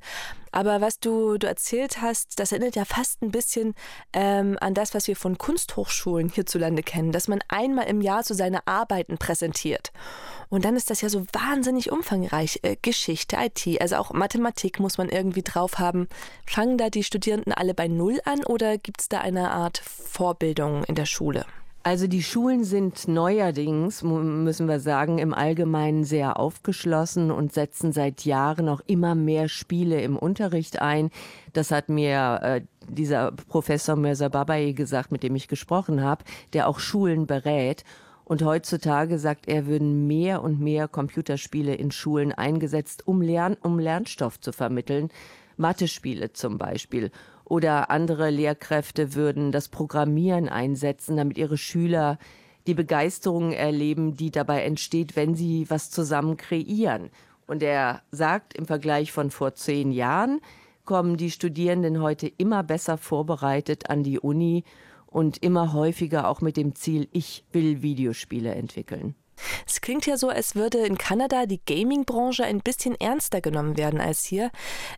Aber 0.51 0.81
was 0.81 0.99
du, 0.99 1.37
du 1.37 1.47
erzählt 1.47 2.01
hast, 2.01 2.39
das 2.39 2.51
erinnert 2.51 2.75
ja 2.75 2.83
fast 2.83 3.21
ein 3.21 3.31
bisschen 3.31 3.75
ähm, 4.13 4.57
an 4.59 4.73
das, 4.73 4.93
was 4.93 5.07
wir 5.07 5.15
von 5.15 5.37
Kunsthochschulen 5.37 6.29
hierzulande 6.29 6.83
kennen, 6.83 7.11
dass 7.11 7.27
man 7.27 7.39
einmal 7.47 7.85
im 7.87 8.01
Jahr 8.01 8.23
so 8.23 8.33
seine 8.33 8.67
Arbeiten 8.67 9.17
präsentiert. 9.17 9.91
Und 10.49 10.65
dann 10.65 10.75
ist 10.75 10.89
das 10.89 11.01
ja 11.01 11.09
so 11.09 11.25
wahnsinnig 11.31 11.91
umfangreich. 11.91 12.59
Äh, 12.63 12.75
Geschichte, 12.81 13.37
IT, 13.39 13.79
also 13.79 13.97
auch 13.97 14.11
Mathematik 14.11 14.79
muss 14.79 14.97
man 14.97 15.09
irgendwie 15.09 15.43
drauf 15.43 15.77
haben. 15.77 16.09
Fangen 16.45 16.77
da 16.77 16.89
die 16.89 17.03
Studierenden 17.03 17.53
alle 17.53 17.73
bei 17.73 17.87
Null 17.87 18.19
an 18.25 18.43
oder 18.43 18.77
gibt 18.77 19.01
es 19.01 19.07
da 19.09 19.21
eine 19.21 19.51
Art 19.51 19.77
Vorbildung 19.77 20.83
in 20.85 20.95
der 20.95 21.05
Schule? 21.05 21.45
Also 21.89 22.05
die 22.05 22.21
Schulen 22.21 22.65
sind 22.65 23.07
neuerdings, 23.07 24.03
müssen 24.03 24.67
wir 24.67 24.79
sagen, 24.79 25.17
im 25.17 25.33
Allgemeinen 25.33 26.03
sehr 26.03 26.39
aufgeschlossen 26.39 27.31
und 27.31 27.51
setzen 27.51 27.93
seit 27.93 28.25
Jahren 28.25 28.69
auch 28.69 28.81
immer 28.85 29.15
mehr 29.15 29.49
Spiele 29.49 29.99
im 29.99 30.15
Unterricht 30.15 30.83
ein. 30.83 31.09
Das 31.51 31.71
hat 31.71 31.89
mir 31.89 32.41
äh, 32.43 32.61
dieser 32.87 33.31
Professor 33.31 33.95
Mirza 33.95 34.29
Babai 34.29 34.73
gesagt, 34.73 35.11
mit 35.11 35.23
dem 35.23 35.35
ich 35.35 35.47
gesprochen 35.47 36.03
habe, 36.03 36.25
der 36.53 36.67
auch 36.67 36.77
Schulen 36.77 37.25
berät. 37.25 37.83
Und 38.23 38.43
heutzutage 38.43 39.17
sagt 39.17 39.47
er, 39.47 39.65
würden 39.65 40.05
mehr 40.05 40.43
und 40.43 40.59
mehr 40.59 40.87
Computerspiele 40.87 41.73
in 41.73 41.89
Schulen 41.89 42.31
eingesetzt, 42.31 43.07
um, 43.07 43.19
Lern 43.19 43.57
um 43.63 43.79
Lernstoff 43.79 44.39
zu 44.39 44.51
vermitteln. 44.51 45.09
Mathe-Spiele 45.57 46.33
zum 46.33 46.59
Beispiel 46.59 47.09
oder 47.49 47.89
andere 47.89 48.29
Lehrkräfte 48.29 49.15
würden 49.15 49.51
das 49.51 49.67
Programmieren 49.67 50.47
einsetzen, 50.47 51.17
damit 51.17 51.37
ihre 51.37 51.57
Schüler 51.57 52.17
die 52.67 52.75
Begeisterung 52.75 53.51
erleben, 53.51 54.15
die 54.15 54.31
dabei 54.31 54.63
entsteht, 54.63 55.15
wenn 55.15 55.35
sie 55.35 55.69
was 55.69 55.89
zusammen 55.89 56.37
kreieren. 56.37 57.09
Und 57.47 57.63
er 57.63 58.03
sagt, 58.11 58.53
im 58.53 58.67
Vergleich 58.67 59.11
von 59.11 59.31
vor 59.31 59.55
zehn 59.55 59.91
Jahren 59.91 60.39
kommen 60.85 61.17
die 61.17 61.31
Studierenden 61.31 62.01
heute 62.01 62.27
immer 62.27 62.63
besser 62.63 62.97
vorbereitet 62.97 63.89
an 63.89 64.03
die 64.03 64.19
Uni 64.19 64.63
und 65.07 65.39
immer 65.39 65.73
häufiger 65.73 66.27
auch 66.27 66.41
mit 66.41 66.57
dem 66.57 66.75
Ziel, 66.75 67.07
ich 67.11 67.43
will 67.51 67.81
Videospiele 67.81 68.53
entwickeln. 68.53 69.15
Es 69.65 69.81
klingt 69.81 70.05
ja 70.05 70.17
so, 70.17 70.29
als 70.29 70.55
würde 70.55 70.79
in 70.79 70.97
Kanada 70.97 71.45
die 71.45 71.61
Gaming-Branche 71.65 72.43
ein 72.43 72.59
bisschen 72.59 72.99
ernster 72.99 73.41
genommen 73.41 73.77
werden 73.77 74.01
als 74.01 74.23
hier. 74.23 74.51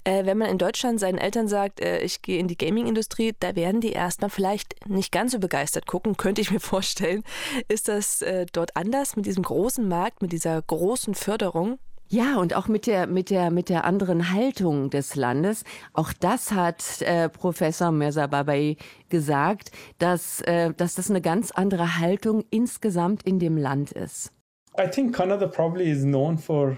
Äh, 0.03 0.25
wenn 0.25 0.37
man 0.37 0.49
in 0.49 0.57
Deutschland 0.57 0.99
seinen 0.99 1.17
Eltern 1.17 1.47
sagt, 1.47 1.79
äh, 1.79 1.99
ich 1.99 2.21
gehe 2.21 2.39
in 2.39 2.47
die 2.47 2.57
Gaming-Industrie, 2.57 3.33
da 3.39 3.55
werden 3.55 3.81
die 3.81 3.91
erstmal 3.91 4.29
vielleicht 4.29 4.87
nicht 4.87 5.11
ganz 5.11 5.31
so 5.31 5.39
begeistert 5.39 5.87
gucken, 5.87 6.17
könnte 6.17 6.41
ich 6.41 6.51
mir 6.51 6.59
vorstellen. 6.59 7.23
Ist 7.67 7.87
das 7.87 8.21
äh, 8.21 8.45
dort 8.51 8.75
anders 8.75 9.15
mit 9.15 9.25
diesem 9.25 9.43
großen 9.43 9.87
Markt, 9.87 10.21
mit 10.21 10.31
dieser 10.31 10.61
großen 10.61 11.15
Förderung? 11.15 11.79
Ja, 12.13 12.35
und 12.35 12.57
auch 12.57 12.67
mit 12.67 12.87
der, 12.87 13.07
mit 13.07 13.29
der, 13.29 13.51
mit 13.51 13.69
der 13.69 13.85
anderen 13.85 14.33
Haltung 14.33 14.89
des 14.89 15.15
Landes. 15.15 15.63
Auch 15.93 16.11
das 16.11 16.51
hat 16.51 17.01
äh, 17.03 17.29
Professor 17.29 17.89
Mirza 17.93 18.27
Babai 18.27 18.75
gesagt, 19.07 19.71
dass, 19.97 20.41
äh, 20.41 20.73
dass 20.73 20.95
das 20.95 21.09
eine 21.09 21.21
ganz 21.21 21.51
andere 21.51 21.99
Haltung 21.99 22.43
insgesamt 22.49 23.23
in 23.23 23.39
dem 23.39 23.55
Land 23.55 23.93
ist. 23.93 24.33
I 24.77 24.89
think 24.89 25.15
Canada 25.15 25.47
probably 25.47 25.89
is 25.89 26.03
known 26.03 26.37
for 26.37 26.77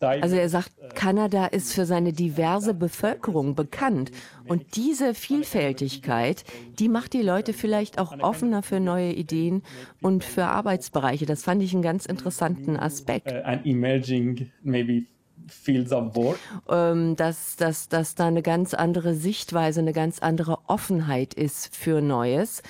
also 0.00 0.36
er 0.36 0.48
sagt, 0.48 0.72
Kanada 0.94 1.46
ist 1.46 1.72
für 1.72 1.86
seine 1.86 2.12
diverse 2.12 2.74
Bevölkerung 2.74 3.54
bekannt. 3.54 4.10
Und 4.46 4.76
diese 4.76 5.14
Vielfältigkeit, 5.14 6.44
die 6.78 6.88
macht 6.88 7.12
die 7.12 7.22
Leute 7.22 7.52
vielleicht 7.52 7.98
auch 7.98 8.18
offener 8.20 8.62
für 8.62 8.80
neue 8.80 9.12
Ideen 9.12 9.62
und 10.00 10.24
für 10.24 10.44
Arbeitsbereiche. 10.44 11.26
Das 11.26 11.42
fand 11.42 11.62
ich 11.62 11.72
einen 11.72 11.82
ganz 11.82 12.06
interessanten 12.06 12.76
Aspekt. 12.76 13.32
Ähm, 16.68 17.16
dass, 17.16 17.56
dass, 17.56 17.88
dass 17.88 18.14
da 18.14 18.26
eine 18.26 18.42
ganz 18.42 18.74
andere 18.74 19.14
Sichtweise, 19.14 19.80
eine 19.80 19.92
ganz 19.92 20.18
andere 20.18 20.58
Offenheit 20.66 21.34
ist 21.34 21.74
für 21.74 22.00
Neues. 22.00 22.62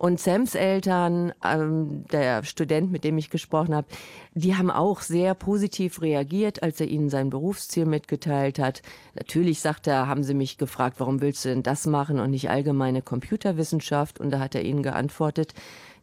Und 0.00 0.18
Sams 0.18 0.54
Eltern, 0.54 1.34
ähm, 1.44 2.06
der 2.10 2.42
Student, 2.42 2.90
mit 2.90 3.04
dem 3.04 3.18
ich 3.18 3.28
gesprochen 3.28 3.74
habe, 3.74 3.86
die 4.32 4.56
haben 4.56 4.70
auch 4.70 5.02
sehr 5.02 5.34
positiv 5.34 6.00
reagiert, 6.00 6.62
als 6.62 6.80
er 6.80 6.88
ihnen 6.88 7.10
sein 7.10 7.28
Berufsziel 7.28 7.84
mitgeteilt 7.84 8.58
hat. 8.58 8.80
Natürlich, 9.14 9.60
sagt 9.60 9.86
er, 9.86 10.06
haben 10.06 10.22
sie 10.24 10.32
mich 10.32 10.56
gefragt, 10.56 11.00
warum 11.00 11.20
willst 11.20 11.44
du 11.44 11.50
denn 11.50 11.62
das 11.62 11.84
machen 11.84 12.18
und 12.18 12.30
nicht 12.30 12.48
allgemeine 12.48 13.02
Computerwissenschaft? 13.02 14.18
Und 14.20 14.30
da 14.30 14.38
hat 14.38 14.54
er 14.54 14.62
ihnen 14.62 14.82
geantwortet, 14.82 15.52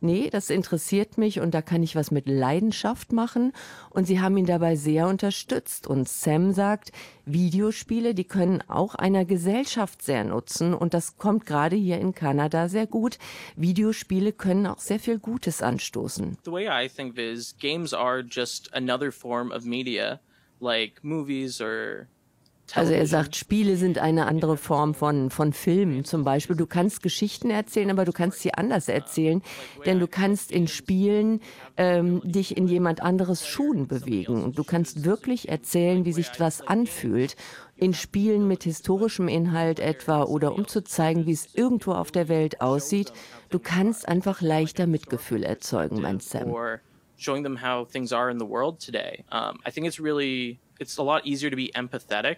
nee, 0.01 0.29
das 0.29 0.49
interessiert 0.49 1.17
mich 1.17 1.39
und 1.39 1.53
da 1.53 1.61
kann 1.61 1.83
ich 1.83 1.95
was 1.95 2.11
mit 2.11 2.27
Leidenschaft 2.27 3.11
machen. 3.11 3.53
Und 3.89 4.05
sie 4.05 4.19
haben 4.19 4.37
ihn 4.37 4.45
dabei 4.45 4.75
sehr 4.75 5.07
unterstützt. 5.07 5.87
Und 5.87 6.07
Sam 6.07 6.53
sagt, 6.53 6.91
Videospiele, 7.25 8.13
die 8.13 8.23
können 8.23 8.63
auch 8.67 8.95
einer 8.95 9.25
Gesellschaft 9.25 10.01
sehr 10.01 10.23
nutzen. 10.23 10.73
Und 10.73 10.93
das 10.93 11.17
kommt 11.17 11.45
gerade 11.45 11.75
hier 11.75 11.99
in 11.99 12.13
Kanada 12.13 12.69
sehr 12.69 12.87
gut. 12.87 13.17
Videospiele 13.55 14.33
können 14.33 14.67
auch 14.67 14.79
sehr 14.79 14.99
viel 14.99 15.19
Gutes 15.19 15.61
anstoßen. 15.61 16.37
The 16.45 16.51
way 16.51 16.67
I 16.67 16.89
think 16.89 17.17
is 17.17 17.55
games 17.59 17.93
are 17.93 18.21
just 18.21 18.73
another 18.73 19.11
form 19.11 19.51
of 19.51 19.65
media, 19.65 20.19
like 20.59 21.03
movies 21.03 21.61
or 21.61 22.07
Also 22.73 22.93
er 22.93 23.07
sagt, 23.07 23.35
Spiele 23.35 23.77
sind 23.77 23.97
eine 23.97 24.25
andere 24.25 24.57
Form 24.57 24.93
von, 24.93 25.29
von 25.29 25.53
Filmen 25.53 26.03
zum 26.03 26.23
Beispiel. 26.23 26.55
Du 26.55 26.65
kannst 26.65 27.01
Geschichten 27.01 27.49
erzählen, 27.49 27.89
aber 27.89 28.03
du 28.03 28.11
kannst 28.11 28.41
sie 28.41 28.53
anders 28.53 28.89
erzählen, 28.89 29.41
denn 29.85 29.99
du 29.99 30.07
kannst 30.07 30.51
in 30.51 30.67
Spielen 30.67 31.41
ähm, 31.77 32.21
dich 32.23 32.57
in 32.57 32.67
jemand 32.67 33.01
anderes 33.01 33.47
Schuhen 33.47 33.87
bewegen. 33.87 34.51
Du 34.53 34.63
kannst 34.63 35.05
wirklich 35.05 35.49
erzählen, 35.49 36.05
wie 36.05 36.11
sich 36.11 36.27
was 36.39 36.61
anfühlt. 36.61 37.35
In 37.77 37.93
Spielen 37.93 38.47
mit 38.47 38.63
historischem 38.63 39.27
Inhalt 39.27 39.79
etwa 39.79 40.23
oder 40.23 40.53
um 40.53 40.67
zu 40.67 40.83
zeigen, 40.83 41.25
wie 41.25 41.31
es 41.31 41.53
irgendwo 41.53 41.93
auf 41.93 42.11
der 42.11 42.27
Welt 42.27 42.59
aussieht. 42.59 43.13
Du 43.49 43.59
kannst 43.59 44.07
einfach 44.07 44.41
leichter 44.41 44.87
Mitgefühl 44.87 45.43
erzeugen, 45.43 46.01
mein 46.01 46.19
Sam. 46.19 46.53
Showing 47.19 47.43
them 47.43 47.63
how 47.63 47.87
things 47.87 48.13
are 48.13 48.29
in 48.29 48.37
the 48.37 48.45
world 48.45 48.79
today. 48.79 49.23
Um, 49.31 49.57
I 49.65 49.71
think 49.71 49.87
it's 49.87 49.99
really, 49.99 50.59
it's 50.79 50.99
a 50.99 51.03
lot 51.03 51.25
easier 51.25 51.49
to 51.49 51.55
be 51.55 51.71
empathetic 51.73 52.37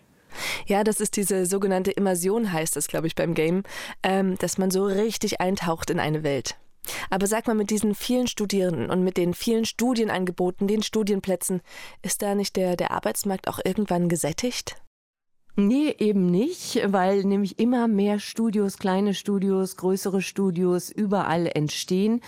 ja, 0.66 0.84
das 0.84 1.00
ist 1.00 1.16
diese 1.16 1.46
sogenannte 1.46 1.92
Immersion, 1.92 2.52
heißt 2.52 2.76
das, 2.76 2.88
glaube 2.88 3.08
ich, 3.08 3.16
beim 3.16 3.34
Game, 3.34 3.64
ähm, 4.04 4.38
dass 4.38 4.58
man 4.58 4.72
so 4.72 4.86
richtig 4.86 5.42
eintaucht 5.42 5.90
in 5.90 6.00
eine 6.00 6.24
Welt. 6.24 6.58
Aber 7.10 7.28
sag 7.28 7.48
mal, 7.48 7.56
mit 7.56 7.70
diesen 7.70 7.96
vielen 7.96 8.28
Studierenden 8.28 8.90
und 8.90 9.04
mit 9.04 9.18
den 9.18 9.34
vielen 9.34 9.66
Studienangeboten, 9.66 10.68
den 10.68 10.84
Studienplätzen, 10.84 11.62
ist 12.02 12.22
da 12.22 12.36
nicht 12.36 12.56
der, 12.56 12.76
der 12.76 12.92
Arbeitsmarkt 12.92 13.48
auch 13.48 13.60
irgendwann 13.64 14.10
gesättigt? 14.10 14.76
Nee, 15.56 15.94
eben 16.00 16.32
nicht, 16.32 16.80
weil 16.86 17.24
nämlich 17.26 17.60
immer 17.60 17.88
mehr 17.88 18.20
Studios, 18.20 18.78
kleine 18.78 19.14
Studios, 19.14 19.76
größere 19.76 20.22
Studios 20.22 20.90
überall 20.90 21.48
entstehen. 21.54 22.22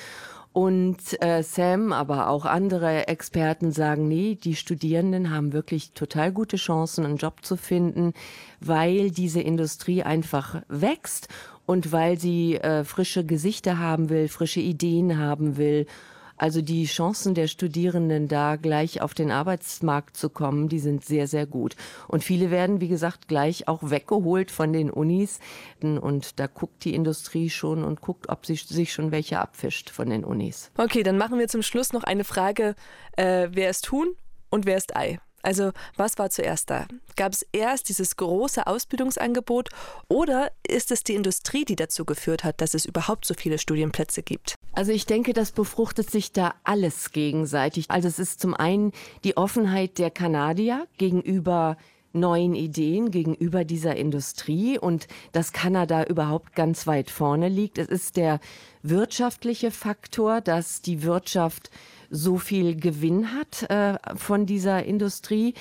Und 0.53 1.21
äh, 1.21 1.43
Sam, 1.43 1.93
aber 1.93 2.27
auch 2.27 2.45
andere 2.45 3.07
Experten 3.07 3.71
sagen, 3.71 4.09
nee, 4.09 4.35
die 4.35 4.55
Studierenden 4.55 5.29
haben 5.31 5.53
wirklich 5.53 5.93
total 5.93 6.33
gute 6.33 6.57
Chancen, 6.57 7.05
einen 7.05 7.15
Job 7.15 7.45
zu 7.45 7.55
finden, 7.55 8.13
weil 8.59 9.11
diese 9.11 9.39
Industrie 9.39 10.03
einfach 10.03 10.61
wächst 10.67 11.29
und 11.65 11.93
weil 11.93 12.19
sie 12.19 12.55
äh, 12.57 12.83
frische 12.83 13.25
Gesichter 13.25 13.79
haben 13.79 14.09
will, 14.09 14.27
frische 14.27 14.59
Ideen 14.59 15.17
haben 15.17 15.55
will 15.55 15.85
also 16.41 16.63
die 16.63 16.85
Chancen 16.85 17.35
der 17.35 17.45
Studierenden 17.45 18.27
da 18.27 18.55
gleich 18.55 18.99
auf 18.99 19.13
den 19.13 19.29
Arbeitsmarkt 19.29 20.17
zu 20.17 20.27
kommen, 20.31 20.69
die 20.69 20.79
sind 20.79 21.05
sehr, 21.05 21.27
sehr 21.27 21.45
gut. 21.45 21.75
Und 22.07 22.23
viele 22.23 22.49
werden, 22.49 22.81
wie 22.81 22.87
gesagt, 22.87 23.27
gleich 23.27 23.67
auch 23.67 23.91
weggeholt 23.91 24.49
von 24.49 24.73
den 24.73 24.89
Unis. 24.89 25.39
Und 25.83 26.39
da 26.39 26.47
guckt 26.47 26.83
die 26.83 26.95
Industrie 26.95 27.51
schon 27.51 27.83
und 27.83 28.01
guckt, 28.01 28.29
ob 28.29 28.47
sie 28.47 28.55
sich 28.55 28.91
schon 28.91 29.11
welche 29.11 29.37
abfischt 29.37 29.91
von 29.91 30.09
den 30.09 30.23
Unis. 30.23 30.71
Okay, 30.77 31.03
dann 31.03 31.19
machen 31.19 31.37
wir 31.37 31.47
zum 31.47 31.61
Schluss 31.61 31.93
noch 31.93 32.03
eine 32.03 32.23
Frage. 32.23 32.73
Äh, 33.17 33.49
wer 33.51 33.69
ist 33.69 33.91
Huhn 33.91 34.15
und 34.49 34.65
wer 34.65 34.77
ist 34.77 34.95
Ei? 34.95 35.19
Also 35.43 35.71
was 35.95 36.17
war 36.17 36.29
zuerst 36.29 36.69
da? 36.69 36.87
Gab 37.15 37.33
es 37.33 37.45
erst 37.51 37.89
dieses 37.89 38.15
große 38.17 38.67
Ausbildungsangebot 38.67 39.69
oder 40.07 40.51
ist 40.67 40.91
es 40.91 41.03
die 41.03 41.15
Industrie, 41.15 41.65
die 41.65 41.75
dazu 41.75 42.05
geführt 42.05 42.43
hat, 42.43 42.61
dass 42.61 42.73
es 42.73 42.85
überhaupt 42.85 43.25
so 43.25 43.33
viele 43.33 43.57
Studienplätze 43.57 44.23
gibt? 44.23 44.55
Also 44.73 44.91
ich 44.91 45.05
denke, 45.05 45.33
das 45.33 45.51
befruchtet 45.51 46.09
sich 46.09 46.31
da 46.31 46.53
alles 46.63 47.11
gegenseitig. 47.11 47.85
Also 47.89 48.07
es 48.07 48.19
ist 48.19 48.39
zum 48.39 48.53
einen 48.53 48.91
die 49.23 49.37
Offenheit 49.37 49.97
der 49.97 50.11
Kanadier 50.11 50.87
gegenüber 50.97 51.77
neuen 52.13 52.55
Ideen 52.55 53.11
gegenüber 53.11 53.63
dieser 53.63 53.95
Industrie 53.95 54.77
und 54.77 55.07
dass 55.31 55.53
Kanada 55.53 56.03
überhaupt 56.03 56.55
ganz 56.55 56.87
weit 56.87 57.09
vorne 57.09 57.49
liegt. 57.49 57.77
Es 57.77 57.87
ist 57.87 58.17
der 58.17 58.39
wirtschaftliche 58.83 59.71
Faktor, 59.71 60.41
dass 60.41 60.81
die 60.81 61.03
Wirtschaft 61.03 61.69
so 62.11 62.37
viel 62.37 62.75
Gewinn 62.75 63.33
hat 63.33 63.69
äh, 63.69 63.97
von 64.15 64.45
dieser 64.45 64.83
Industrie. 64.83 65.55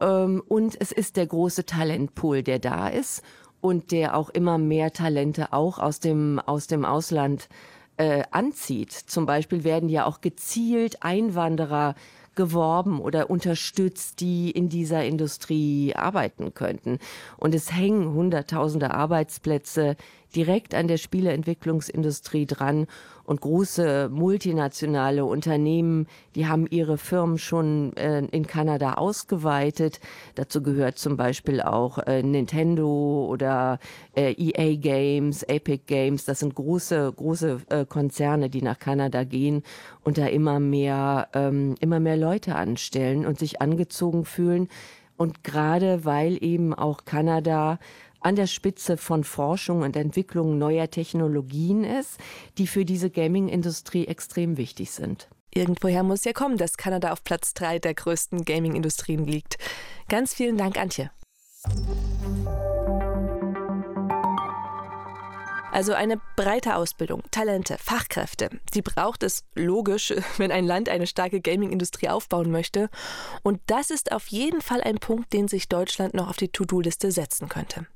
Ähm, 0.00 0.42
und 0.46 0.76
es 0.78 0.92
ist 0.92 1.16
der 1.16 1.26
große 1.26 1.64
Talentpool, 1.64 2.42
der 2.42 2.58
da 2.58 2.88
ist 2.88 3.22
und 3.60 3.92
der 3.92 4.16
auch 4.16 4.28
immer 4.28 4.58
mehr 4.58 4.92
Talente 4.92 5.52
auch 5.52 5.78
aus 5.78 6.00
dem, 6.00 6.40
aus 6.40 6.66
dem 6.66 6.84
Ausland 6.84 7.48
äh, 7.96 8.24
anzieht. 8.30 8.92
Zum 8.92 9.24
Beispiel 9.24 9.64
werden 9.64 9.88
ja 9.88 10.04
auch 10.04 10.20
gezielt 10.20 11.02
Einwanderer 11.02 11.94
geworben 12.34 13.00
oder 13.00 13.30
unterstützt, 13.30 14.20
die 14.20 14.50
in 14.50 14.68
dieser 14.68 15.04
Industrie 15.04 15.94
arbeiten 15.94 16.54
könnten. 16.54 16.98
Und 17.36 17.54
es 17.54 17.72
hängen 17.72 18.12
Hunderttausende 18.14 18.92
Arbeitsplätze 18.92 19.96
direkt 20.32 20.74
an 20.74 20.88
der 20.88 20.96
Spieleentwicklungsindustrie 20.96 22.46
dran 22.46 22.86
und 23.24 23.40
große 23.40 24.08
multinationale 24.10 25.24
Unternehmen, 25.24 26.06
die 26.34 26.46
haben 26.46 26.66
ihre 26.66 26.98
Firmen 26.98 27.38
schon 27.38 27.96
äh, 27.96 28.18
in 28.18 28.46
Kanada 28.46 28.94
ausgeweitet. 28.94 30.00
Dazu 30.34 30.62
gehört 30.62 30.98
zum 30.98 31.16
Beispiel 31.16 31.60
auch 31.60 31.98
äh, 31.98 32.22
Nintendo 32.22 33.26
oder 33.30 33.78
äh, 34.16 34.32
EA 34.32 34.76
Games, 34.76 35.44
Epic 35.44 35.84
Games. 35.86 36.24
Das 36.24 36.40
sind 36.40 36.54
große, 36.54 37.12
große 37.16 37.60
äh, 37.68 37.86
Konzerne, 37.86 38.50
die 38.50 38.62
nach 38.62 38.78
Kanada 38.78 39.24
gehen 39.24 39.62
und 40.02 40.18
da 40.18 40.26
immer 40.26 40.58
mehr, 40.58 41.28
ähm, 41.34 41.76
immer 41.80 42.00
mehr 42.00 42.16
Leute 42.16 42.56
anstellen 42.56 43.24
und 43.24 43.38
sich 43.38 43.62
angezogen 43.62 44.24
fühlen. 44.24 44.68
Und 45.16 45.44
gerade 45.44 46.04
weil 46.04 46.42
eben 46.42 46.74
auch 46.74 47.04
Kanada 47.04 47.78
an 48.22 48.36
der 48.36 48.46
Spitze 48.46 48.96
von 48.96 49.24
Forschung 49.24 49.82
und 49.82 49.96
Entwicklung 49.96 50.58
neuer 50.58 50.90
Technologien 50.90 51.84
ist, 51.84 52.18
die 52.58 52.66
für 52.66 52.84
diese 52.84 53.10
Gaming-Industrie 53.10 54.06
extrem 54.06 54.56
wichtig 54.56 54.90
sind. 54.90 55.28
Irgendwoher 55.54 56.02
muss 56.02 56.24
ja 56.24 56.32
kommen, 56.32 56.56
dass 56.56 56.76
Kanada 56.76 57.12
auf 57.12 57.24
Platz 57.24 57.52
3 57.54 57.78
der 57.78 57.94
größten 57.94 58.44
Gaming-Industrien 58.44 59.26
liegt. 59.26 59.58
Ganz 60.08 60.32
vielen 60.34 60.56
Dank, 60.56 60.78
Antje. 60.78 61.10
Also 65.72 65.94
eine 65.94 66.20
breite 66.36 66.76
Ausbildung, 66.76 67.22
Talente, 67.30 67.78
Fachkräfte, 67.78 68.50
die 68.74 68.82
braucht 68.82 69.22
es 69.22 69.44
logisch, 69.54 70.12
wenn 70.36 70.52
ein 70.52 70.66
Land 70.66 70.90
eine 70.90 71.06
starke 71.06 71.40
Gaming-Industrie 71.40 72.10
aufbauen 72.10 72.50
möchte. 72.50 72.90
Und 73.42 73.60
das 73.66 73.90
ist 73.90 74.12
auf 74.12 74.26
jeden 74.28 74.60
Fall 74.60 74.82
ein 74.82 74.96
Punkt, 74.96 75.32
den 75.32 75.48
sich 75.48 75.68
Deutschland 75.68 76.12
noch 76.12 76.28
auf 76.28 76.36
die 76.36 76.48
To-Do-Liste 76.48 77.10
setzen 77.10 77.48
könnte. 77.48 77.86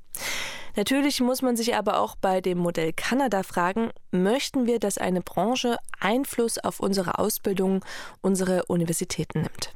Natürlich 0.75 1.21
muss 1.21 1.41
man 1.41 1.57
sich 1.57 1.75
aber 1.75 1.99
auch 1.99 2.15
bei 2.15 2.39
dem 2.39 2.59
Modell 2.59 2.93
Kanada 2.93 3.41
fragen, 3.41 3.89
möchten 4.11 4.67
wir, 4.67 4.79
dass 4.79 4.99
eine 4.99 5.21
Branche 5.21 5.77
Einfluss 5.99 6.59
auf 6.59 6.79
unsere 6.79 7.17
Ausbildung, 7.17 7.83
unsere 8.21 8.65
Universitäten 8.65 9.41
nimmt? 9.41 9.71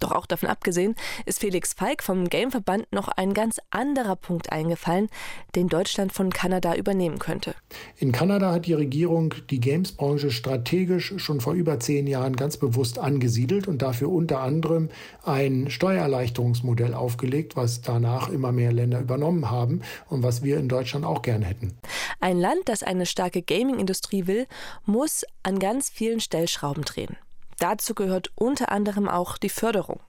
Doch 0.00 0.12
auch 0.12 0.26
davon 0.26 0.48
abgesehen 0.48 0.94
ist 1.26 1.40
Felix 1.40 1.74
Falk 1.74 2.02
vom 2.02 2.28
Gameverband 2.28 2.90
noch 2.92 3.08
ein 3.08 3.34
ganz 3.34 3.60
anderer 3.70 4.16
Punkt 4.16 4.50
eingefallen, 4.50 5.08
den 5.54 5.68
Deutschland 5.68 6.12
von 6.12 6.30
Kanada 6.30 6.74
übernehmen 6.74 7.18
könnte. 7.18 7.54
In 7.98 8.10
Kanada 8.10 8.52
hat 8.52 8.66
die 8.66 8.72
Regierung 8.72 9.34
die 9.50 9.60
Gamesbranche 9.60 10.30
strategisch 10.30 11.14
schon 11.18 11.40
vor 11.40 11.52
über 11.52 11.78
zehn 11.78 12.06
Jahren 12.06 12.34
ganz 12.34 12.56
bewusst 12.56 12.98
angesiedelt 12.98 13.68
und 13.68 13.82
dafür 13.82 14.10
unter 14.10 14.40
anderem 14.40 14.88
ein 15.22 15.70
Steuererleichterungsmodell 15.70 16.94
aufgelegt, 16.94 17.56
was 17.56 17.82
danach 17.82 18.30
immer 18.30 18.52
mehr 18.52 18.72
Länder 18.72 19.00
übernommen 19.00 19.50
haben 19.50 19.82
und 20.08 20.22
was 20.22 20.42
wir 20.42 20.58
in 20.58 20.68
Deutschland 20.68 21.04
auch 21.04 21.22
gern 21.22 21.42
hätten. 21.42 21.74
Ein 22.20 22.38
Land, 22.38 22.62
das 22.66 22.82
eine 22.82 23.04
starke 23.04 23.42
Gaming-Industrie 23.42 24.26
will, 24.26 24.46
muss 24.86 25.24
an 25.42 25.58
ganz 25.58 25.90
vielen 25.90 26.20
Stellschrauben 26.20 26.84
drehen. 26.84 27.16
Dazu 27.60 27.94
gehört 27.94 28.32
unter 28.34 28.72
anderem 28.72 29.08
auch 29.08 29.38
die 29.38 29.50
Förderung. 29.50 30.00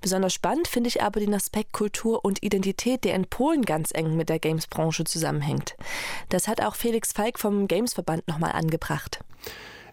Besonders 0.00 0.32
spannend 0.32 0.66
finde 0.66 0.88
ich 0.88 1.02
aber 1.02 1.20
den 1.20 1.34
Aspekt 1.34 1.72
Kultur 1.72 2.24
und 2.24 2.42
Identität, 2.42 3.04
der 3.04 3.14
in 3.14 3.26
Polen 3.26 3.62
ganz 3.62 3.90
eng 3.92 4.16
mit 4.16 4.28
der 4.28 4.38
Games-Branche 4.38 5.04
zusammenhängt. 5.04 5.76
Das 6.30 6.48
hat 6.48 6.62
auch 6.62 6.74
Felix 6.74 7.12
Falk 7.12 7.38
vom 7.38 7.68
Games-Verband 7.68 8.26
nochmal 8.28 8.52
angebracht. 8.52 9.20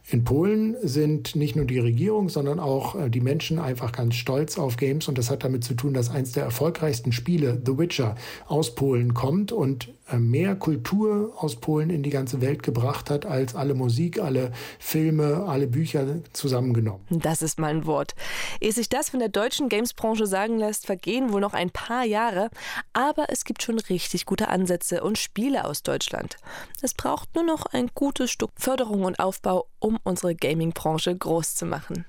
In 0.10 0.26
Polen 0.26 0.76
sind 0.82 1.36
nicht 1.36 1.56
nur 1.56 1.66
die 1.66 1.80
Regierung, 1.80 2.28
sondern 2.28 2.60
auch 2.60 2.96
äh, 2.96 3.10
die 3.10 3.22
Menschen 3.22 3.58
einfach 3.58 3.94
ganz 3.94 4.16
stolz 4.16 4.58
auf 4.58 4.76
Games 4.76 5.08
und 5.08 5.18
das 5.18 5.30
hat 5.30 5.46
damit 5.46 5.64
zu 5.64 5.76
tun, 5.76 5.94
dass 5.94 6.10
eins 6.10 6.34
der 6.34 6.44
erfolgreichsten 6.44 7.14
Spiele, 7.14 7.62
The 7.66 7.78
Witcher, 7.78 8.16
aus 8.46 8.76
Polen 8.76 9.14
kommt 9.14 9.54
und 9.54 9.94
mehr 10.12 10.56
Kultur 10.56 11.34
aus 11.38 11.56
Polen 11.56 11.90
in 11.90 12.04
die 12.04 12.10
ganze 12.10 12.42
Welt 12.42 12.64
gebracht 12.64 13.10
hat 13.10 13.26
als 13.26 13.56
alle 13.56 13.74
Musik, 13.74 14.20
alle 14.20 14.52
Filme, 14.80 15.46
alle 15.48 15.68
Bücher 15.68 16.06
zusammengenommen. 16.34 17.02
Das 17.10 17.42
ist 17.42 17.60
mein 17.60 17.86
Wort. 17.86 18.16
Ehe 18.60 18.72
sich 18.72 18.90
das 18.90 19.10
von 19.10 19.20
der 19.20 19.30
deutschen 19.30 19.70
Gamesbranche 19.70 20.28
sagen 20.28 20.58
lässt, 20.58 20.86
vergehen 20.86 21.32
wohl 21.32 21.42
noch 21.42 21.54
ein 21.54 21.72
paar 21.72 22.04
Jahre, 22.04 22.50
aber 22.92 23.28
es 23.30 23.46
gibt 23.46 23.64
schon 23.64 23.80
richtig 23.80 24.26
gute 24.26 24.50
Ansätze 24.50 25.04
und 25.04 25.18
Spiele 25.18 25.66
aus 25.66 25.84
Deutschland. 25.84 26.38
Es 26.82 26.94
braucht 26.94 27.34
nur 27.36 27.46
noch 27.46 27.66
ein 27.68 27.90
gutes 27.94 28.32
Stück 28.32 28.52
Förderung 28.56 29.04
und 29.04 29.20
Aufbau, 29.20 29.68
um 29.80 29.98
unsere 30.04 30.36
Gaming-Branche 30.36 31.16
groß 31.16 31.56
zu 31.56 31.66
machen. 31.66 32.06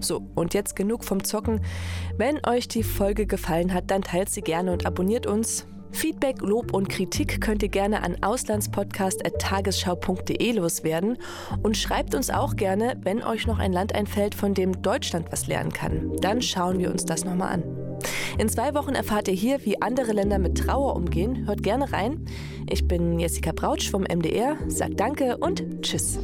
So, 0.00 0.28
und 0.34 0.54
jetzt 0.54 0.74
genug 0.76 1.04
vom 1.04 1.24
Zocken. 1.24 1.60
Wenn 2.16 2.40
euch 2.46 2.68
die 2.68 2.82
Folge 2.82 3.26
gefallen 3.26 3.72
hat, 3.72 3.90
dann 3.90 4.02
teilt 4.02 4.28
sie 4.30 4.42
gerne 4.42 4.72
und 4.72 4.86
abonniert 4.86 5.26
uns. 5.26 5.66
Feedback, 5.92 6.42
Lob 6.42 6.74
und 6.74 6.88
Kritik 6.90 7.40
könnt 7.40 7.62
ihr 7.62 7.70
gerne 7.70 8.02
an 8.02 8.22
auslandspodcast.tagesschau.de 8.22 10.52
loswerden 10.52 11.16
und 11.62 11.74
schreibt 11.76 12.14
uns 12.14 12.28
auch 12.28 12.56
gerne, 12.56 13.00
wenn 13.02 13.22
euch 13.22 13.46
noch 13.46 13.58
ein 13.58 13.72
Land 13.72 13.94
einfällt, 13.94 14.34
von 14.34 14.52
dem 14.52 14.82
Deutschland 14.82 15.32
was 15.32 15.46
lernen 15.46 15.72
kann. 15.72 16.14
Dann 16.20 16.42
schauen 16.42 16.78
wir 16.78 16.90
uns 16.90 17.06
das 17.06 17.24
nochmal 17.24 17.54
an. 17.54 17.62
In 18.38 18.50
zwei 18.50 18.74
Wochen 18.74 18.94
erfahrt 18.94 19.28
ihr 19.28 19.34
hier, 19.34 19.64
wie 19.64 19.80
andere 19.80 20.12
Länder 20.12 20.38
mit 20.38 20.58
Trauer 20.58 20.96
umgehen. 20.96 21.46
Hört 21.46 21.62
gerne 21.62 21.90
rein. 21.92 22.26
Ich 22.68 22.86
bin 22.86 23.18
Jessica 23.18 23.52
Brautsch 23.52 23.90
vom 23.90 24.02
MDR, 24.02 24.58
sag 24.68 24.98
danke 24.98 25.38
und 25.38 25.64
tschüss. 25.80 26.18